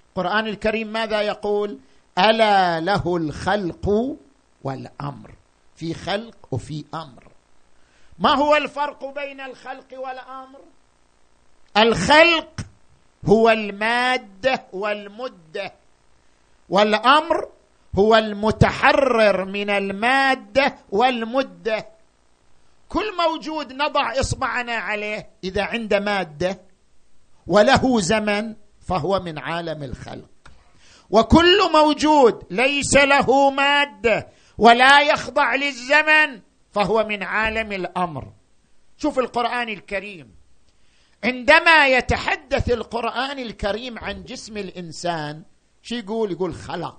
القرآن 0.08 0.46
الكريم 0.46 0.88
ماذا 0.88 1.20
يقول؟ 1.22 1.78
ألا 2.18 2.80
له 2.80 3.16
الخلق 3.16 4.16
والأمر 4.62 5.34
في 5.76 5.94
خلق 5.94 6.36
وفي 6.50 6.84
أمر. 6.94 7.21
ما 8.18 8.34
هو 8.34 8.56
الفرق 8.56 9.04
بين 9.14 9.40
الخلق 9.40 9.86
والأمر؟ 9.92 10.60
الخلق 11.76 12.60
هو 13.26 13.50
المادة 13.50 14.64
والمدة 14.72 15.72
والأمر 16.68 17.48
هو 17.98 18.16
المتحرر 18.16 19.44
من 19.44 19.70
المادة 19.70 20.74
والمدة. 20.90 21.86
كل 22.88 23.16
موجود 23.16 23.72
نضع 23.72 24.20
إصبعنا 24.20 24.72
عليه 24.74 25.30
إذا 25.44 25.62
عنده 25.62 26.00
مادة 26.00 26.60
وله 27.46 28.00
زمن 28.00 28.54
فهو 28.88 29.20
من 29.20 29.38
عالم 29.38 29.82
الخلق. 29.82 30.28
وكل 31.10 31.72
موجود 31.72 32.46
ليس 32.50 32.94
له 32.96 33.50
مادة 33.50 34.28
ولا 34.58 35.00
يخضع 35.00 35.54
للزمن 35.54 36.40
فهو 36.72 37.04
من 37.04 37.22
عالم 37.22 37.72
الأمر. 37.72 38.32
شوف 38.98 39.18
القرآن 39.18 39.68
الكريم. 39.68 40.34
عندما 41.24 41.86
يتحدث 41.86 42.70
القرآن 42.70 43.38
الكريم 43.38 43.98
عن 43.98 44.24
جسم 44.24 44.56
الإنسان 44.56 45.42
شو 45.82 45.94
يقول؟ 45.94 46.32
يقول 46.32 46.54
خلق. 46.54 46.98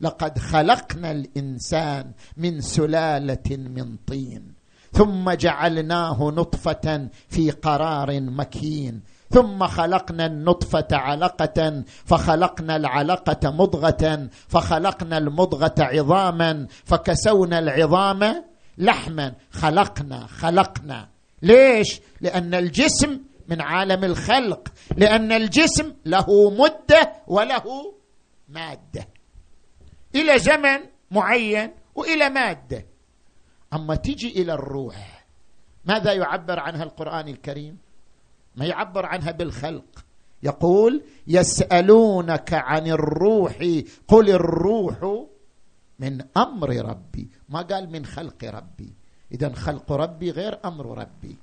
لقد 0.00 0.38
خلقنا 0.38 1.10
الإنسان 1.10 2.12
من 2.36 2.60
سلالة 2.60 3.48
من 3.50 3.96
طين 4.06 4.54
ثم 4.92 5.30
جعلناه 5.30 6.30
نطفة 6.30 7.08
في 7.28 7.50
قرار 7.50 8.20
مكين. 8.20 9.02
ثم 9.32 9.66
خلقنا 9.66 10.26
النطفة 10.26 10.88
علقة 10.92 11.82
فخلقنا 12.04 12.76
العلقة 12.76 13.50
مضغة 13.50 14.28
فخلقنا 14.48 15.18
المضغة 15.18 15.74
عظاما 15.78 16.66
فكسونا 16.84 17.58
العظام 17.58 18.44
لحما. 18.78 19.34
خلقنا 19.50 20.26
خلقنا. 20.26 21.08
ليش؟ 21.42 22.00
لأن 22.20 22.54
الجسم 22.54 23.20
من 23.48 23.60
عالم 23.60 24.04
الخلق 24.04 24.68
لأن 24.96 25.32
الجسم 25.32 25.94
له 26.06 26.50
مدة 26.50 27.12
وله 27.26 27.94
مادة. 28.48 29.08
إلى 30.14 30.38
زمن 30.38 30.78
معين 31.10 31.70
وإلى 31.94 32.28
مادة. 32.28 32.86
أما 33.74 33.94
تجي 33.94 34.42
إلى 34.42 34.52
الروح 34.52 35.24
ماذا 35.84 36.12
يعبر 36.12 36.58
عنها 36.58 36.82
القرآن 36.82 37.28
الكريم؟ 37.28 37.78
ما 38.56 38.64
يعبر 38.66 39.06
عنها 39.06 39.30
بالخلق. 39.30 40.04
يقول 40.42 41.02
يسألونك 41.26 42.54
عن 42.54 42.86
الروح 42.86 43.82
قل 44.08 44.30
الروح 44.30 45.26
من 45.98 46.24
أمر 46.36 46.70
ربي 46.70 47.28
ما 47.48 47.62
قال 47.62 47.92
من 47.92 48.06
خلق 48.06 48.44
ربي. 48.44 48.92
إذا 49.32 49.54
خلق 49.54 49.92
ربي 49.92 50.30
غير 50.30 50.58
أمر 50.64 50.98
ربي. 50.98 51.36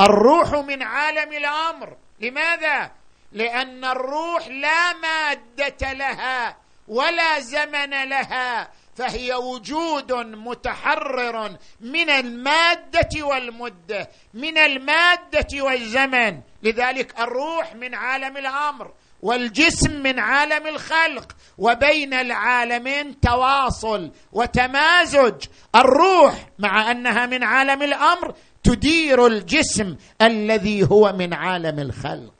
الروح 0.00 0.54
من 0.54 0.82
عالم 0.82 1.32
الأمر. 1.32 1.96
لماذا؟ 2.20 2.90
لأن 3.32 3.84
الروح 3.84 4.48
لا 4.48 4.92
مادة 4.92 5.92
لها 5.92 6.56
ولا 6.88 7.40
زمن 7.40 8.08
لها. 8.08 8.68
فهي 8.96 9.34
وجود 9.34 10.12
متحرر 10.12 11.56
من 11.80 12.10
المادة 12.10 13.22
والمدة 13.22 14.10
من 14.34 14.58
المادة 14.58 15.62
والزمن. 15.64 16.40
لذلك 16.62 17.20
الروح 17.20 17.74
من 17.74 17.94
عالم 17.94 18.36
الأمر 18.36 18.92
والجسم 19.22 20.02
من 20.02 20.18
عالم 20.18 20.66
الخلق 20.66 21.36
وبين 21.58 22.14
العالمين 22.14 23.20
تواصل 23.20 24.10
وتمازج. 24.32 25.44
الروح 25.74 26.48
مع 26.58 26.90
أنها 26.90 27.26
من 27.26 27.44
عالم 27.44 27.82
الأمر 27.82 28.34
تدير 28.62 29.26
الجسم 29.26 29.96
الذي 30.22 30.88
هو 30.90 31.12
من 31.12 31.34
عالم 31.34 31.78
الخلق. 31.78 32.32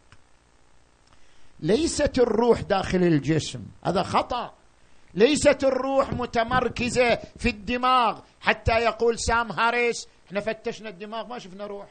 ليست 1.61 2.19
الروح 2.19 2.61
داخل 2.61 2.99
الجسم 3.03 3.61
هذا 3.85 4.03
خطأ. 4.03 4.53
ليست 5.15 5.65
الروح 5.65 6.13
متمركزة 6.13 7.19
في 7.39 7.49
الدماغ. 7.49 8.21
حتى 8.41 8.73
يقول 8.73 9.19
سام 9.19 9.53
هاريس 9.53 10.09
إحنا 10.27 10.41
فتشنا 10.41 10.89
الدماغ 10.89 11.27
ما 11.27 11.39
شفنا 11.39 11.67
روح. 11.67 11.87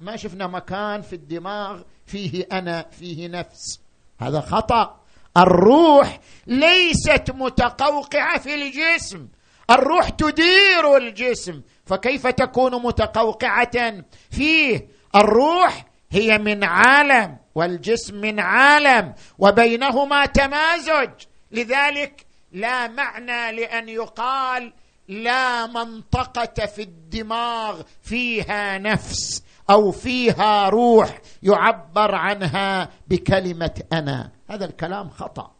ما 0.00 0.16
شفنا 0.16 0.46
مكان 0.46 1.02
في 1.02 1.12
الدماغ 1.12 1.82
فيه 2.06 2.46
أنا 2.52 2.86
فيه 2.90 3.28
نفس. 3.28 3.80
هذا 4.20 4.40
خطأ. 4.40 5.00
الروح 5.36 6.20
ليست 6.46 7.30
متقوقعة 7.30 8.38
في 8.38 8.54
الجسم. 8.54 9.28
الروح 9.70 10.08
تدير 10.08 10.96
الجسم. 10.96 11.62
فكيف 11.86 12.26
تكون 12.26 12.82
متقوقعة 12.82 14.04
فيه؟ 14.30 14.88
الروح 15.14 15.84
هي 16.10 16.38
من 16.38 16.64
عالم 16.64 17.36
والجسم 17.54 18.20
من 18.20 18.40
عالم 18.40 19.14
وبينهما 19.38 20.26
تمازج. 20.26 21.10
لذلك 21.54 22.26
لا 22.52 22.88
معنى 22.88 23.52
لأن 23.52 23.88
يقال 23.88 24.72
لا 25.08 25.66
منطقة 25.66 26.66
في 26.66 26.82
الدماغ 26.82 27.82
فيها 28.02 28.78
نفس 28.78 29.44
أو 29.70 29.90
فيها 29.90 30.68
روح 30.68 31.20
يعبر 31.42 32.14
عنها 32.14 32.90
بكلمة 33.08 33.82
أنا. 33.92 34.32
هذا 34.50 34.64
الكلام 34.64 35.10
خطأ. 35.10 35.54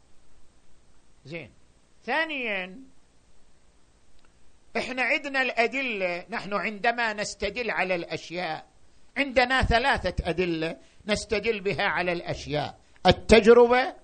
زين. 1.24 1.50
ثانيا 2.06 2.78
إحنا 4.76 5.02
عندنا 5.02 5.42
الأدلة 5.42 6.24
نحن 6.30 6.54
عندما 6.54 7.12
نستدل 7.12 7.70
على 7.70 7.94
الأشياء 7.94 8.66
عندنا 9.16 9.62
ثلاثة 9.62 10.30
أدلة 10.30 10.76
نستدل 11.06 11.60
بها 11.60 11.82
على 11.82 12.12
الأشياء. 12.12 12.78
التجربة 13.06 13.94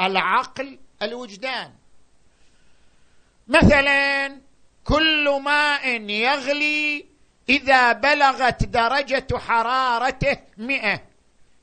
العقل 0.00 0.78
الوجدان. 1.02 1.70
مثلا 3.48 4.36
كل 4.84 5.40
ماء 5.44 6.00
يغلي 6.00 7.06
إذا 7.48 7.92
بلغت 7.92 8.64
درجة 8.64 9.38
حرارته 9.38 10.36
مئة. 10.56 11.02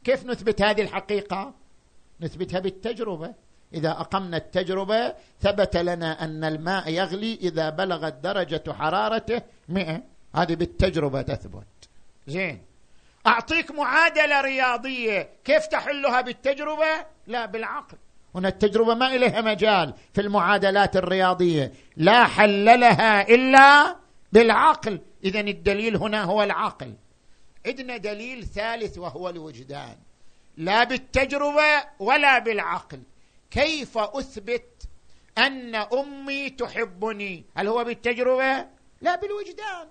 كيف 0.03 0.25
نثبت 0.25 0.61
هذه 0.61 0.81
الحقيقة؟ 0.81 1.53
نثبتها 2.21 2.59
بالتجربة. 2.59 3.33
إذا 3.73 3.91
أقمنا 3.91 4.37
التجربة 4.37 5.13
ثبت 5.41 5.77
لنا 5.77 6.23
أن 6.23 6.43
الماء 6.43 6.89
يغلي 6.89 7.33
إذا 7.41 7.69
بلغت 7.69 8.13
درجة 8.13 8.73
حرارته 8.73 9.41
مئة. 9.69 10.03
هذه 10.35 10.55
بالتجربة 10.55 11.21
تثبت. 11.21 11.67
زين. 12.27 12.61
أعطيك 13.27 13.71
معادلة 13.71 14.41
رياضية. 14.41 15.29
كيف 15.43 15.67
تحلها 15.67 16.21
بالتجربة؟ 16.21 17.05
لا 17.27 17.45
بالعقل. 17.45 17.97
هنا 18.35 18.47
التجربة 18.47 18.93
ما 18.93 19.15
إليها 19.15 19.41
مجال 19.41 19.93
في 20.13 20.21
المعادلات 20.21 20.95
الرياضية. 20.95 21.71
لا 21.97 22.27
حل 22.27 22.65
لها 22.79 23.29
إلا 23.29 23.95
بالعقل. 24.31 25.01
اذا 25.23 25.39
الدليل 25.39 25.95
هنا 25.95 26.23
هو 26.23 26.43
العقل. 26.43 26.95
عندنا 27.65 27.97
دليل 27.97 28.45
ثالث 28.45 28.97
وهو 28.97 29.29
الوجدان. 29.29 29.97
لا 30.57 30.83
بالتجربة 30.83 31.83
ولا 31.99 32.39
بالعقل. 32.39 33.01
كيف 33.51 33.97
أثبت 33.97 34.87
أن 35.37 35.75
أمي 35.75 36.49
تحبني؟ 36.49 37.45
هل 37.57 37.67
هو 37.67 37.83
بالتجربة؟ 37.83 38.67
لا 39.01 39.15
بالوجدان. 39.15 39.87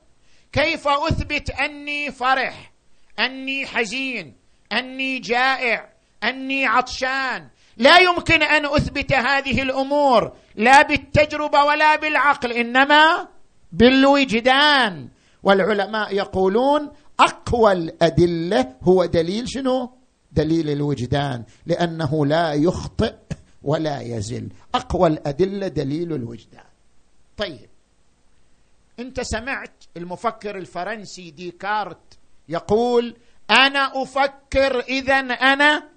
كيف 0.53 0.89
أثبت 0.89 1.51
أني 1.51 2.13
فرح 2.13 2.73
أني 3.19 3.67
حزين 3.67 4.37
أني 4.73 5.19
جائع 5.19 5.93
أني 6.25 6.67
عطشان 6.67 7.49
لا 7.77 7.99
يمكن 7.99 8.43
أن 8.43 8.67
أثبت 8.67 9.13
هذه 9.13 9.63
الأمور 9.63 10.33
لا 10.55 10.83
بالتجربة 10.83 11.65
ولا 11.65 11.97
بالعقل 11.97 12.53
إنما 12.53 13.29
بالوجدان. 13.73 15.09
والعلماء 15.43 16.15
يقولون 16.15 16.91
أقوى 17.21 17.73
الأدلة 17.73 18.77
هو 18.83 19.05
دليل 19.05 19.49
شنو؟ 19.49 19.91
دليل 20.33 20.71
الوجدان 20.71 21.45
لأنه 21.67 22.27
لا 22.27 22.53
يخطئ 22.53 23.15
ولا 23.63 24.01
يزل. 24.01 24.49
أقوى 24.75 25.09
الأدلة 25.09 25.69
دليل 25.69 26.13
الوجدان. 26.13 26.65
طيب. 27.37 27.69
أنت 28.99 29.21
سمعت 29.21 29.85
المفكر 29.97 30.59
الفرنسي 30.59 31.31
ديكارت 31.31 32.19
يقول 32.49 33.17
أنا 33.51 34.03
أفكر 34.03 34.81
إذا 34.81 35.19
أنا 35.19 35.89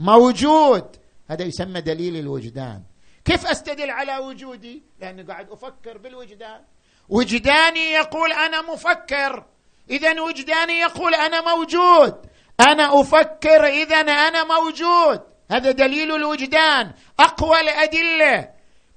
موجود. 0.00 0.96
هذا 1.28 1.44
يسمى 1.44 1.80
دليل 1.80 2.16
الوجدان. 2.16 2.82
كيف 3.24 3.46
أستدل 3.46 3.90
على 3.90 4.18
وجودي؟ 4.18 4.82
لأني 5.00 5.22
قاعد 5.22 5.50
أفكر 5.50 5.98
بالوجدان. 5.98 6.60
وجداني 7.08 7.92
يقول 7.92 8.32
أنا 8.32 8.62
مفكر. 8.62 9.44
اذا 9.90 10.20
وجداني 10.20 10.72
يقول 10.72 11.14
أنا 11.14 11.54
موجود. 11.54 12.14
أنا 12.60 13.00
أفكر 13.00 13.66
اذا 13.66 13.96
أنا 14.00 14.44
موجود. 14.44 15.20
هذا 15.50 15.70
دليل 15.70 16.14
الوجدان. 16.14 16.92
أقوى 17.18 17.60
الأدلة. 17.60 18.48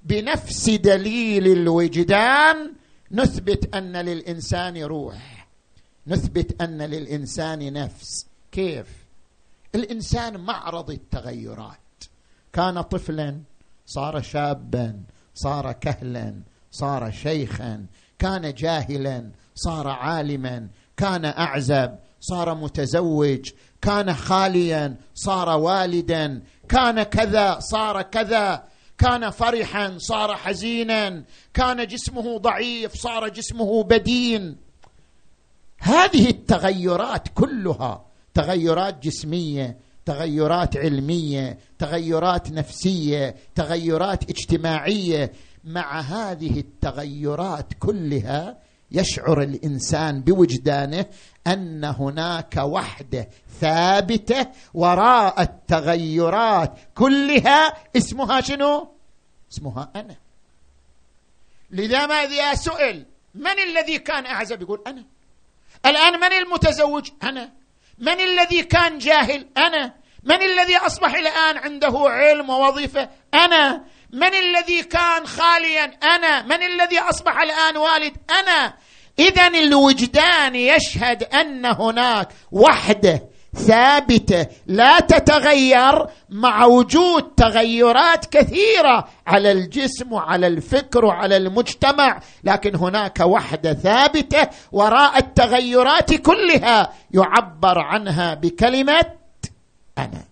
بنفس 0.03 0.69
دليل 0.69 1.47
الوجدان 1.47 2.73
نثبت 3.11 3.75
أن 3.75 3.97
للإنسان 3.97 4.83
روح. 4.83 5.47
نثبت 6.07 6.61
أن 6.61 6.81
للإنسان 6.81 7.73
نفس. 7.73 8.27
كيف؟ 8.51 9.02
الإنسان 9.75 10.37
معرض 10.37 10.91
التغيرات. 10.91 11.77
كان 12.53 12.81
طفلا 12.81 13.41
صار 13.85 14.21
شابا 14.21 15.03
صار 15.35 15.71
كهلا 15.71 16.41
صار 16.71 17.11
شيخا 17.11 17.85
كان 18.19 18.53
جاهلا 18.53 19.31
صار 19.55 19.87
عالما 19.87 20.67
كان 20.97 21.25
أعزب 21.25 21.95
صار 22.19 22.55
متزوج 22.55 23.51
كان 23.81 24.13
خاليا 24.13 24.95
صار 25.15 25.49
والدا 25.49 26.41
كان 26.69 27.03
كذا 27.03 27.59
صار 27.59 28.01
كذا 28.01 28.63
كان 28.97 29.29
فرحا 29.29 29.97
صار 29.97 30.35
حزينا 30.35 31.23
كان 31.53 31.87
جسمه 31.87 32.37
ضعيف 32.37 32.95
صار 32.95 33.27
جسمه 33.27 33.83
بدين. 33.83 34.57
هذه 35.77 36.29
التغيرات 36.29 37.27
كلها 37.27 38.05
تغيرات 38.33 39.03
جسمية 39.03 39.77
تغيرات 40.05 40.77
علمية 40.77 41.57
تغيرات 41.79 42.51
نفسية 42.51 43.35
تغيرات 43.55 44.29
اجتماعية 44.29 45.31
مع 45.63 45.99
هذه 45.99 46.59
التغيرات 46.59 47.73
كلها 47.79 48.57
يشعر 48.91 49.41
الإنسان 49.41 50.21
بوجدانه 50.21 51.05
أن 51.47 51.85
هناك 51.85 52.57
وحدة 52.57 53.29
ثابتة 53.61 54.47
وراء 54.73 55.41
التغيرات 55.41 56.73
كلها 56.95 57.73
اسمها 57.97 58.41
شنو؟ 58.41 58.87
اسمها 59.51 59.91
أنا. 59.95 60.15
لذا 61.71 62.05
ما 62.05 62.15
اذا 62.15 62.55
سئل 62.55 63.05
من 63.35 63.59
الذي 63.59 63.99
كان 63.99 64.25
أعزب 64.25 64.61
يقول 64.61 64.83
أنا. 64.87 65.03
الآن 65.85 66.19
من 66.19 66.33
المتزوج؟ 66.33 67.09
أنا. 67.23 67.62
من 67.99 68.19
الذي 68.19 68.63
كان 68.63 68.97
جاهل؟ 68.97 69.47
أنا. 69.57 69.93
من 70.23 70.41
الذي 70.41 70.77
أصبح 70.77 71.15
الان 71.15 71.57
عنده 71.57 71.93
علم 72.05 72.49
ووظيفة؟ 72.49 73.09
أنا. 73.33 73.83
من 74.13 74.33
الذي 74.33 74.83
كان 74.83 75.27
خاليا؟ 75.27 75.85
أنا. 76.03 76.41
من 76.41 76.63
الذي 76.63 76.99
أصبح 76.99 77.41
الان 77.41 77.77
والد؟ 77.77 78.13
أنا. 78.29 78.73
اذا 79.19 79.47
الوجدان 79.47 80.55
يشهد 80.55 81.23
أن 81.23 81.65
هناك 81.65 82.27
وحده 82.51 83.32
ثابته 83.53 84.47
لا 84.67 84.99
تتغير 84.99 86.07
مع 86.29 86.65
وجود 86.65 87.23
تغيرات 87.23 88.25
كثيرة 88.25 89.07
على 89.27 89.51
الجسم 89.51 90.13
وعلى 90.13 90.47
الفكر 90.47 91.05
وعلى 91.05 91.37
المجتمع 91.37 92.19
لكن 92.43 92.75
هناك 92.75 93.19
وحدة 93.19 93.73
ثابتة 93.73 94.49
وراء 94.71 95.17
التغيرات 95.17 96.13
كلها 96.13 96.93
يعبر 97.11 97.79
عنها 97.79 98.33
بكلمة 98.33 99.05
أنا. 99.97 100.23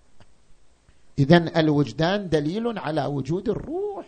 اذا 1.19 1.37
الوجدان 1.59 2.29
دليل 2.29 2.79
على 2.79 3.05
وجود 3.05 3.49
الروح 3.49 4.05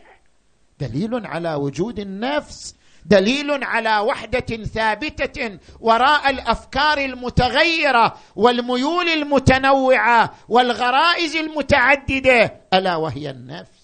دليل 0.80 1.26
على 1.26 1.54
وجود 1.54 2.00
النفس. 2.00 2.76
دليل 3.06 3.64
على 3.64 4.00
وحدة 4.00 4.64
ثابتة 4.64 5.60
وراء 5.80 6.30
الأفكار 6.30 6.98
المتغيرة 6.98 8.18
والميول 8.36 9.10
المتنوعة 9.10 10.34
والغرائز 10.50 11.36
المتعددة 11.36 12.62
ألا 12.74 12.96
وهي 12.96 13.30
النفس. 13.30 13.84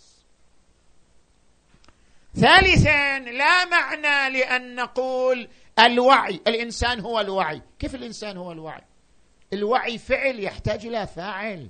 ثالثا 2.35 3.19
لا 3.19 3.65
معنى 3.65 4.37
لأن 4.37 4.75
نقول 4.75 5.47
الوعي 5.79 6.39
الإنسان 6.47 6.99
هو 6.99 7.19
الوعي. 7.19 7.61
كيف 7.79 7.95
الإنسان 7.95 8.37
هو 8.37 8.51
الوعي؟ 8.51 8.81
الوعي 9.53 9.97
فعل 9.97 10.39
يحتاج 10.39 10.85
إلى 10.85 11.07
فاعل. 11.07 11.69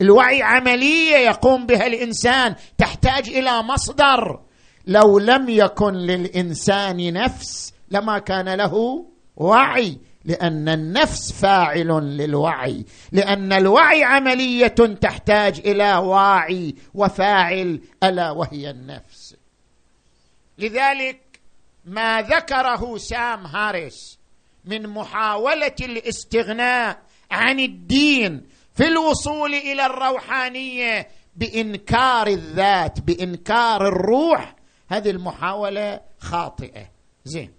الوعي 0.00 0.42
عملية 0.42 1.16
يقوم 1.16 1.66
بها 1.66 1.86
الإنسان 1.86 2.54
تحتاج 2.78 3.28
إلى 3.28 3.62
مصدر. 3.62 4.40
لو 4.86 5.18
لم 5.18 5.48
يكن 5.48 5.94
للإنسان 5.94 7.12
نفس 7.12 7.74
لما 7.90 8.18
كان 8.18 8.48
له 8.54 9.04
وعي 9.36 9.98
لأن 10.24 10.68
النفس 10.68 11.32
فاعل 11.32 11.88
للوعي 12.16 12.84
لأن 13.12 13.52
الوعي 13.52 14.04
عملية 14.04 14.66
تحتاج 15.00 15.58
إلى 15.58 15.96
واعي 15.96 16.74
وفاعل 16.94 17.80
ألا 18.02 18.30
وهي 18.30 18.70
النفس. 18.70 19.36
لذلك 20.58 21.20
ما 21.84 22.22
ذكره 22.22 22.96
سام 22.96 23.46
هاريس 23.46 24.18
من 24.64 24.86
محاولة 24.86 25.74
الاستغناء 25.80 26.98
عن 27.30 27.60
الدين 27.60 28.46
في 28.74 28.86
الوصول 28.88 29.54
إلى 29.54 29.86
الروحانية 29.86 31.08
بإنكار 31.36 32.26
الذات 32.26 33.00
بإنكار 33.00 33.88
الروح 33.88 34.54
هذه 34.88 35.10
المحاولة 35.10 36.00
خاطئة. 36.18 36.90
زين. 37.24 37.54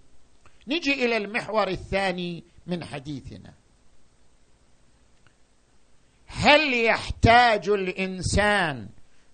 نجي 0.66 1.04
إلى 1.04 1.16
المحور 1.16 1.68
الثاني 1.68 2.44
من 2.66 2.84
حديثنا. 2.84 3.52
هل 6.26 6.74
يحتاج 6.74 7.68
الإنسان 7.68 8.88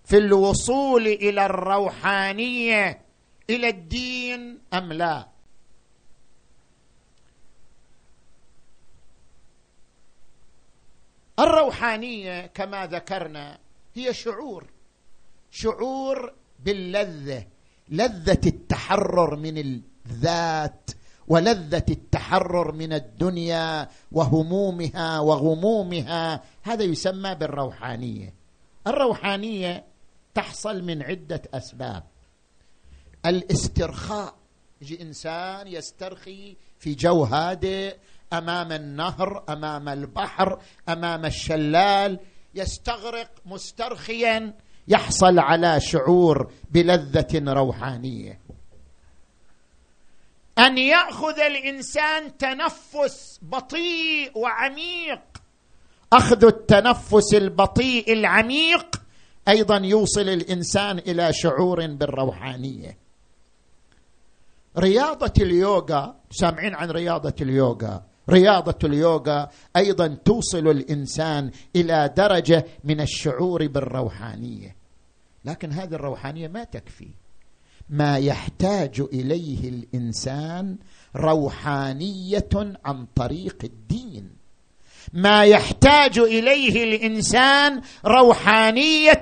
في 0.05 0.17
الوصول 0.17 1.07
إلى 1.07 1.45
الروحانية 1.45 3.01
إلى 3.49 3.69
الدين 3.69 4.59
أم 4.73 4.93
لا؟ 4.93 5.27
الروحانية 11.39 12.45
كما 12.45 12.87
ذكرنا 12.87 13.59
هي 13.95 14.13
شعور. 14.13 14.67
شعور 15.51 16.33
باللذة. 16.59 17.52
لذة 17.93 18.41
التحرر 18.45 19.35
من 19.35 19.57
الذات 19.57 20.89
ولذة 21.27 21.85
التحرر 21.89 22.71
من 22.71 22.93
الدنيا 22.93 23.89
وهمومها 24.11 25.19
وغمومها. 25.19 26.43
هذا 26.61 26.83
يسمى 26.83 27.35
بالروحانية. 27.35 28.33
الروحانية 28.87 29.83
تحصل 30.33 30.83
من 30.83 31.03
عدة 31.03 31.41
أسباب. 31.53 32.03
الاسترخاء 33.25 34.35
يجي 34.81 35.01
إنسان 35.01 35.67
يسترخي 35.67 36.57
في 36.79 36.93
جو 36.93 37.23
هادئ 37.23 37.95
أمام 38.33 38.71
النهر 38.71 39.43
أمام 39.49 39.89
البحر 39.89 40.61
أمام 40.89 41.25
الشلال 41.25 42.19
يستغرق 42.55 43.29
مسترخيا. 43.45 44.53
يحصل 44.87 45.39
على 45.39 45.79
شعور 45.79 46.51
بلذة 46.71 47.53
روحانية. 47.53 48.39
أن 50.59 50.77
يأخذ 50.77 51.39
الإنسان 51.39 52.37
تنفس 52.37 53.39
بطيء 53.41 54.37
وعميق. 54.37 55.21
أخذ 56.13 56.45
التنفس 56.45 57.33
البطيء 57.33 58.13
العميق 58.13 59.01
أيضا 59.47 59.77
يوصل 59.77 60.29
الإنسان 60.29 60.99
إلى 60.99 61.33
شعور 61.33 61.87
بالروحانية. 61.87 62.97
رياضة 64.77 65.33
اليوغا 65.41 66.15
سامعين 66.31 66.75
عن 66.75 66.91
رياضة 66.91 67.35
اليوغا؟ 67.41 68.03
رياضة 68.29 68.77
اليوغا 68.83 69.49
أيضا 69.75 70.07
توصل 70.25 70.67
الإنسان 70.67 71.51
إلى 71.75 72.13
درجة 72.17 72.65
من 72.83 73.01
الشعور 73.01 73.67
بالروحانية. 73.67 74.75
لكن 75.45 75.71
هذه 75.71 75.93
الروحانية 75.93 76.47
ما 76.47 76.63
تكفي. 76.63 77.07
ما 77.89 78.17
يحتاج 78.17 79.01
إليه 79.13 79.69
الإنسان 79.69 80.77
روحانية 81.15 82.49
عن 82.85 83.05
طريق 83.15 83.57
الدين. 83.63 84.29
ما 85.13 85.43
يحتاج 85.43 86.19
إليه 86.19 86.83
الإنسان 86.83 87.81
روحانية 88.05 89.21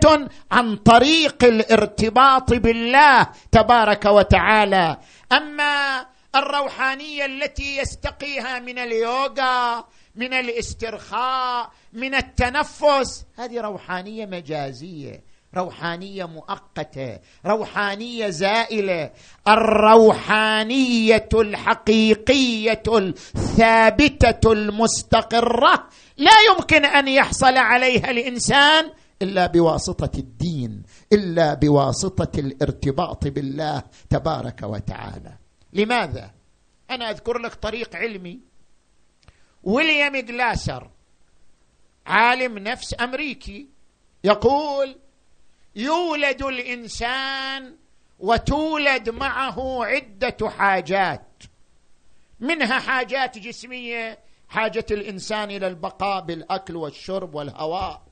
عن 0.52 0.76
طريق 0.76 1.44
الارتباط 1.44 2.54
بالله 2.54 3.28
تبارك 3.52 4.06
وتعالى. 4.06 4.98
أما 5.32 6.06
الروحانية 6.36 7.26
التي 7.26 7.78
يستقيها 7.78 8.60
من 8.60 8.80
اليوغا 8.80 9.86
من 10.16 10.34
الاسترخاء 10.34 11.72
من 11.94 12.16
التنفس. 12.16 13.26
هذه 13.38 13.62
روحانية 13.62 14.26
مجازية 14.26 15.24
روحانية 15.56 16.26
مؤقتة 16.26 17.20
روحانية 17.46 18.30
زائلة. 18.30 19.12
الروحانية 19.48 21.30
الحقيقية 21.34 22.84
الثابتة 23.36 24.52
المستقرة. 24.52 25.88
لا 26.18 26.32
يمكن 26.50 26.86
أن 26.86 27.08
يحصل 27.08 27.58
عليها 27.58 28.12
الإنسان 28.12 28.92
إلا 29.22 29.48
بواسطة 29.48 30.20
الدين 30.20 30.84
إلا 31.14 31.54
بواسطة 31.54 32.40
الارتباط 32.40 33.28
بالله 33.28 33.84
تبارك 34.10 34.60
وتعالى. 34.64 35.41
لماذا؟ 35.74 36.32
أنا 36.90 37.10
أذكر 37.10 37.38
لك 37.38 37.54
طريق 37.54 37.96
علمي. 37.96 38.40
ويليام 39.64 40.18
جلاسر 40.18 40.90
عالم 42.06 42.58
نفس 42.58 42.96
أمريكي 43.02 43.70
يقول 44.24 44.96
يولد 45.76 46.44
الإنسان 46.44 47.76
وتولد 48.20 49.10
معه 49.10 49.86
عدة 49.86 50.50
حاجات. 50.50 51.44
منها 52.40 52.80
حاجات 52.80 53.38
جسمية 53.38 54.20
حاجة 54.50 54.86
الإنسان 54.92 55.52
إلى 55.52 55.68
البقاء 55.68 56.22
بالأكل 56.22 56.76
والشرب 56.76 57.36
والهواء 57.36 58.04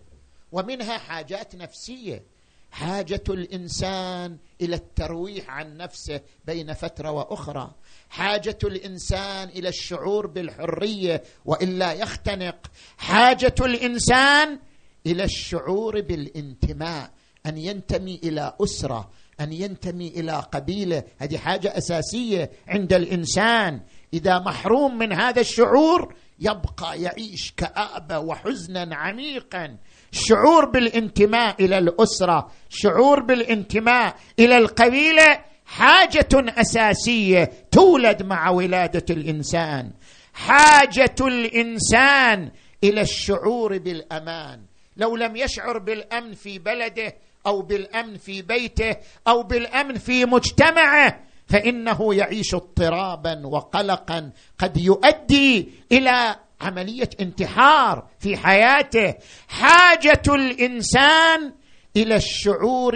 ومنها 0.52 0.98
حاجات 0.98 1.56
نفسية. 1.56 2.24
حاجة 2.72 3.24
الإنسان 3.30 4.38
إلى 4.62 4.76
الترويح 4.76 5.50
عن 5.50 5.78
نفسه 5.78 6.22
بين 6.46 6.74
فترة 6.74 7.12
وأخرى. 7.12 7.72
حاجة 8.10 8.58
الإنسان 8.64 9.50
إلى 9.50 9.70
الشعور 9.70 10.28
بالحرية 10.28 11.24
وإلا 11.46 11.94
يختنق. 11.94 12.56
حاجة 12.98 13.56
الإنسان 13.62 14.60
إلى 15.06 15.24
الشعور 15.24 16.02
بالانتماء 16.02 17.12
أن 17.46 17.58
ينتمي 17.58 18.20
إلى 18.24 18.54
أسرة 18.62 19.10
أن 19.42 19.54
ينتمي 19.54 20.08
إلى 20.08 20.32
قبيلة. 20.32 21.04
هذه 21.18 21.38
حاجة 21.38 21.78
أساسية 21.78 22.52
عند 22.68 22.94
الإنسان. 22.94 23.82
إذا 24.14 24.40
محروم 24.40 24.98
من 24.98 25.14
هذا 25.14 25.42
الشعور 25.42 26.16
يبقى 26.40 27.02
يعيش 27.02 27.54
كآبة 27.58 28.20
وحزنا 28.20 28.96
عميقا. 28.96 29.78
شعور 30.12 30.66
بالانتماء 30.66 31.66
إلى 31.66 31.78
الأسرة 31.78 32.52
شعور 32.70 33.20
بالانتماء 33.20 34.16
إلى 34.40 34.58
القبيلة 34.58 35.42
حاجة 35.66 36.28
أساسية 36.34 37.52
تولد 37.72 38.24
مع 38.24 38.50
ولادة 38.50 39.06
الإنسان. 39.10 39.92
حاجة 40.34 41.16
الإنسان 41.22 42.52
إلى 42.84 43.02
الشعور 43.02 43.78
بالأمان. 43.78 44.62
لو 44.98 45.16
لم 45.16 45.36
يشعر 45.36 45.78
بالأمن 45.78 46.34
في 46.34 46.60
بلده 46.60 47.16
أو 47.48 47.62
بالأمن 47.62 48.18
في 48.18 48.42
بيته 48.42 48.96
أو 49.28 49.44
بالأمن 49.44 49.96
في 49.98 50.26
مجتمعه 50.26 51.20
فإنه 51.50 52.14
يعيش 52.14 52.56
اضطرابا 52.56 53.48
وقلقا 53.48 54.32
قد 54.58 54.78
يؤدي 54.78 55.70
إلى 55.92 56.36
عملية 56.62 57.10
انتحار 57.20 58.08
في 58.20 58.38
حياته. 58.38 59.16
حاجة 59.48 60.22
الإنسان 60.28 61.54
إلى 61.96 62.16
الشعور 62.16 62.96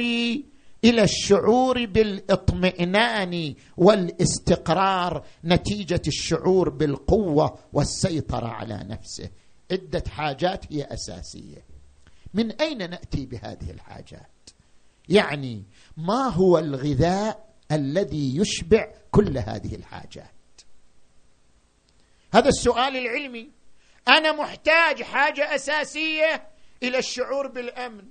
إلى 0.83 1.03
الشعور 1.03 1.85
بالإطمئنان 1.85 3.55
والاستقرار 3.77 5.25
نتيجة 5.45 6.01
الشعور 6.07 6.69
بالقوة 6.69 7.59
والسيطرة 7.73 8.47
على 8.47 8.85
نفسه. 8.89 9.29
عدة 9.71 10.03
حاجات 10.09 10.65
هي 10.73 10.83
أساسية. 10.83 11.65
من 12.33 12.51
أين 12.51 12.77
نأتي 12.77 13.25
بهذه 13.25 13.71
الحاجات؟ 13.71 14.49
يعني 15.09 15.63
ما 15.97 16.27
هو 16.29 16.59
الغذاء 16.59 17.52
الذي 17.71 18.37
يشبع 18.37 18.87
كل 19.11 19.37
هذه 19.37 19.75
الحاجات. 19.75 20.61
هذا 22.33 22.49
السؤال 22.49 22.97
العلمي. 22.97 23.49
أنا 24.07 24.31
محتاج 24.31 25.03
حاجة 25.03 25.55
أساسية 25.55 26.47
إلى 26.83 26.97
الشعور 26.97 27.47
بالأمن. 27.47 28.03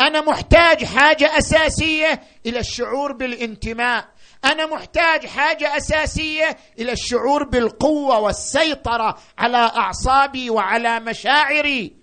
أنا 0.00 0.20
محتاج 0.20 0.84
حاجة 0.84 1.38
أساسية 1.38 2.22
إلى 2.46 2.58
الشعور 2.58 3.12
بالانتماء. 3.12 4.08
أنا 4.44 4.66
محتاج 4.66 5.26
حاجة 5.26 5.76
أساسية 5.76 6.56
إلى 6.78 6.92
الشعور 6.92 7.44
بالقوة 7.44 8.18
والسيطرة 8.18 9.18
على 9.38 9.56
أعصابي 9.56 10.50
وعلى 10.50 11.00
مشاعري. 11.00 11.96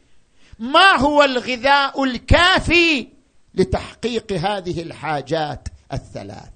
ما 0.59 0.97
هو 0.97 1.23
الغذاء 1.23 2.03
الكافي 2.03 3.07
لتحقيق 3.55 4.31
هذه 4.31 4.81
الحاجات 4.81 5.67
الثلاث؟ 5.93 6.52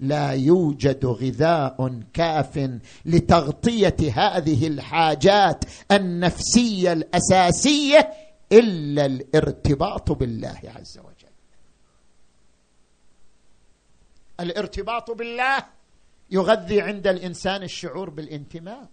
لا 0.00 0.30
يوجد 0.30 1.06
غذاء 1.06 2.02
كاف 2.12 2.78
لتغطية 3.04 3.96
هذه 4.14 4.66
الحاجات 4.66 5.64
النفسية 5.92 6.92
الأساسية 6.92 8.12
إلا 8.52 9.06
الارتباط 9.06 10.12
بالله 10.12 10.60
عز 10.64 10.98
وجل. 10.98 11.30
الارتباط 14.40 15.10
بالله 15.10 15.64
يغذي 16.30 16.80
عند 16.80 17.06
الإنسان 17.06 17.62
الشعور 17.62 18.10
بالانتماء. 18.10 18.88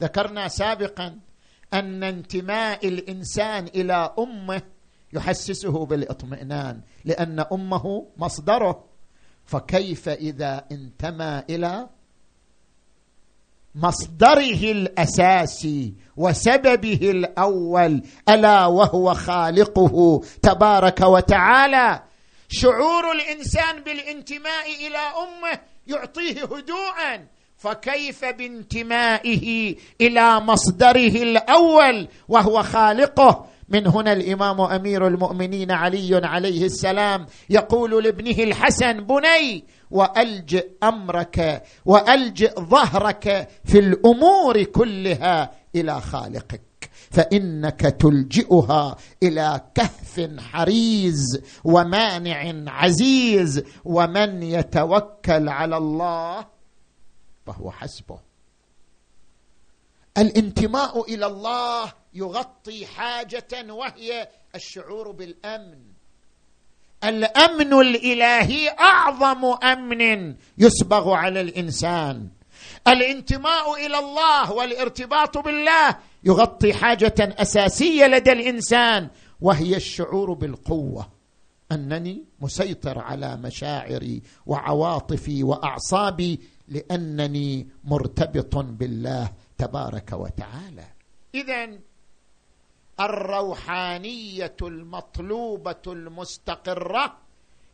ذكرنا 0.00 0.48
سابقا 0.48 1.18
أن 1.74 2.02
انتماء 2.02 2.88
الإنسان 2.88 3.66
إلى 3.66 4.14
أمه 4.18 4.62
يحسسه 5.12 5.86
بالاطمئنان 5.86 6.80
لأن 7.04 7.40
أمه 7.40 8.06
مصدره. 8.16 8.93
فكيف 9.46 10.08
إذا 10.08 10.64
انتمى 10.72 11.42
إلى 11.50 11.88
مصدره 13.74 14.72
الأساسي 14.72 15.94
وسببه 16.16 17.00
الأول 17.02 18.02
ألا 18.28 18.66
وهو 18.66 19.14
خالقه 19.14 20.22
تبارك 20.42 21.00
وتعالى. 21.00 22.02
شعور 22.48 23.12
الإنسان 23.12 23.82
بالانتماء 23.82 24.66
إلى 24.86 24.98
أمه 24.98 25.60
يعطيه 25.86 26.42
هدوءا. 26.44 27.26
فكيف 27.56 28.24
بانتمائه 28.24 29.76
إلى 30.00 30.40
مصدره 30.40 31.22
الأول 31.22 32.08
وهو 32.28 32.62
خالقه؟ 32.62 33.46
من 33.68 33.86
هنا 33.86 34.12
الإمام 34.12 34.60
أمير 34.60 35.06
المؤمنين 35.06 35.70
علي 35.70 36.20
عليه 36.26 36.64
السلام 36.64 37.26
يقول 37.50 38.04
لابنه 38.04 38.42
الحسن 38.44 38.92
بني 38.92 39.64
وألجئ 39.90 40.70
أمرك 40.82 41.62
وألجئ 41.84 42.60
ظهرك 42.60 43.48
في 43.64 43.78
الأمور 43.78 44.62
كلها 44.62 45.50
إلى 45.74 46.00
خالقك 46.00 46.90
فإنك 47.10 47.80
تلجئها 47.80 48.96
إلى 49.22 49.60
كهف 49.74 50.30
حريز 50.38 51.42
ومانع 51.64 52.70
عزيز 52.70 53.62
ومن 53.84 54.42
يتوكل 54.42 55.48
على 55.48 55.76
الله 55.76 56.46
فهو 57.46 57.70
حسبه. 57.70 58.18
الانتماء 60.18 61.14
إلى 61.14 61.26
الله 61.26 61.92
يغطي 62.14 62.86
حاجة 62.86 63.72
وهي 63.72 64.28
الشعور 64.54 65.10
بالأمن. 65.10 65.78
الأمن 67.04 67.72
الإلهي 67.72 68.68
أعظم 68.68 69.44
أمن 69.44 70.34
يسبغ 70.58 71.10
على 71.12 71.40
الإنسان. 71.40 72.28
الانتماء 72.88 73.86
إلى 73.86 73.98
الله 73.98 74.52
والارتباط 74.52 75.38
بالله 75.38 75.96
يغطي 76.24 76.74
حاجة 76.74 77.14
أساسية 77.18 78.06
لدى 78.06 78.32
الإنسان 78.32 79.08
وهي 79.40 79.76
الشعور 79.76 80.32
بالقوة. 80.32 81.08
أنني 81.72 82.24
مسيطر 82.40 82.98
على 82.98 83.36
مشاعري 83.36 84.22
وعواطفي 84.46 85.42
وأعصابي 85.42 86.40
لأنني 86.68 87.68
مرتبط 87.84 88.56
بالله 88.56 89.32
تبارك 89.58 90.12
وتعالى. 90.12 90.84
اذا 91.34 91.78
الروحانية 93.00 94.56
المطلوبة 94.62 95.82
المستقرة 95.86 97.16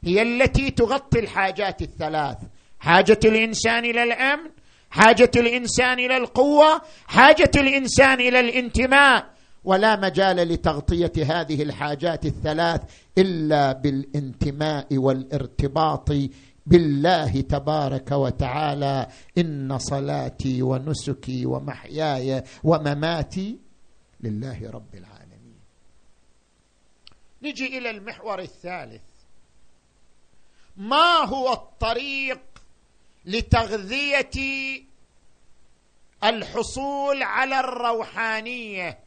هي 0.04 0.22
التي 0.22 0.70
تغطي 0.70 1.18
الحاجات 1.18 1.82
الثلاث. 1.82 2.38
حاجة 2.80 3.20
الإنسان 3.24 3.84
إلى 3.84 4.02
الأمن 4.02 4.50
حاجة 4.90 5.30
الإنسان 5.36 5.98
إلى 5.98 6.16
القوة 6.16 6.80
حاجة 7.06 7.50
الإنسان 7.56 8.20
إلى 8.20 8.40
الانتماء. 8.40 9.26
ولا 9.64 9.96
مجال 9.96 10.36
لتغطية 10.36 11.12
هذه 11.16 11.62
الحاجات 11.62 12.26
الثلاث 12.26 12.80
إلا 13.18 13.72
بالانتماء 13.72 14.86
والارتباط 14.96 16.08
بالله 16.66 17.40
تبارك 17.40 18.12
وتعالى. 18.12 19.06
إن 19.38 19.78
صلاتي 19.78 20.62
ونسكي 20.62 21.46
ومحياي 21.46 22.42
ومماتي 22.64 23.69
لله 24.22 24.70
رب 24.70 24.94
العالمين. 24.94 25.60
نجي 27.42 27.78
إلى 27.78 27.90
المحور 27.90 28.38
الثالث. 28.38 29.02
ما 30.76 31.24
هو 31.24 31.52
الطريق 31.52 32.40
لتغذية 33.24 34.30
الحصول 36.24 37.22
على 37.22 37.60
الروحانية؟ 37.60 38.98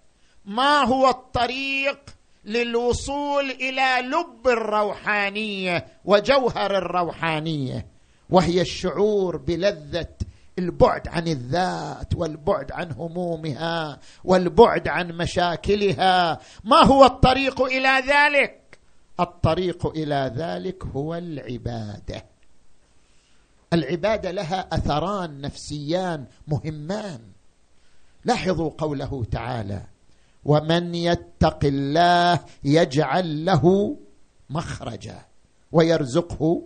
ما 0.45 0.83
هو 0.83 1.09
الطريق 1.09 1.99
للوصول 2.45 3.51
إلى 3.51 4.07
لب 4.07 4.47
الروحانية 4.47 5.87
وجوهر 6.05 6.77
الروحانية؟ 6.77 7.87
وهي 8.29 8.61
الشعور 8.61 9.37
بلذة 9.37 10.15
البعد 10.59 11.07
عن 11.07 11.27
الذات 11.27 12.15
والبعد 12.15 12.71
عن 12.71 12.91
همومها 12.91 13.99
والبعد 14.23 14.87
عن 14.87 15.11
مشاكلها. 15.11 16.39
ما 16.63 16.85
هو 16.85 17.05
الطريق 17.05 17.61
إلى 17.61 18.03
ذلك؟ 18.07 18.79
الطريق 19.19 19.87
إلى 19.87 20.33
ذلك 20.35 20.85
هو 20.85 21.15
العبادة. 21.15 22.25
العبادة 23.73 24.31
لها 24.31 24.59
أثران 24.71 25.41
نفسيان 25.41 26.25
مهمان. 26.47 27.19
لاحظوا 28.25 28.71
قوله 28.77 29.25
تعالى 29.31 29.83
ومن 30.45 30.95
يتق 30.95 31.59
الله 31.65 32.39
يجعل 32.63 33.45
له 33.45 33.97
مخرجا 34.49 35.25
ويرزقه 35.71 36.63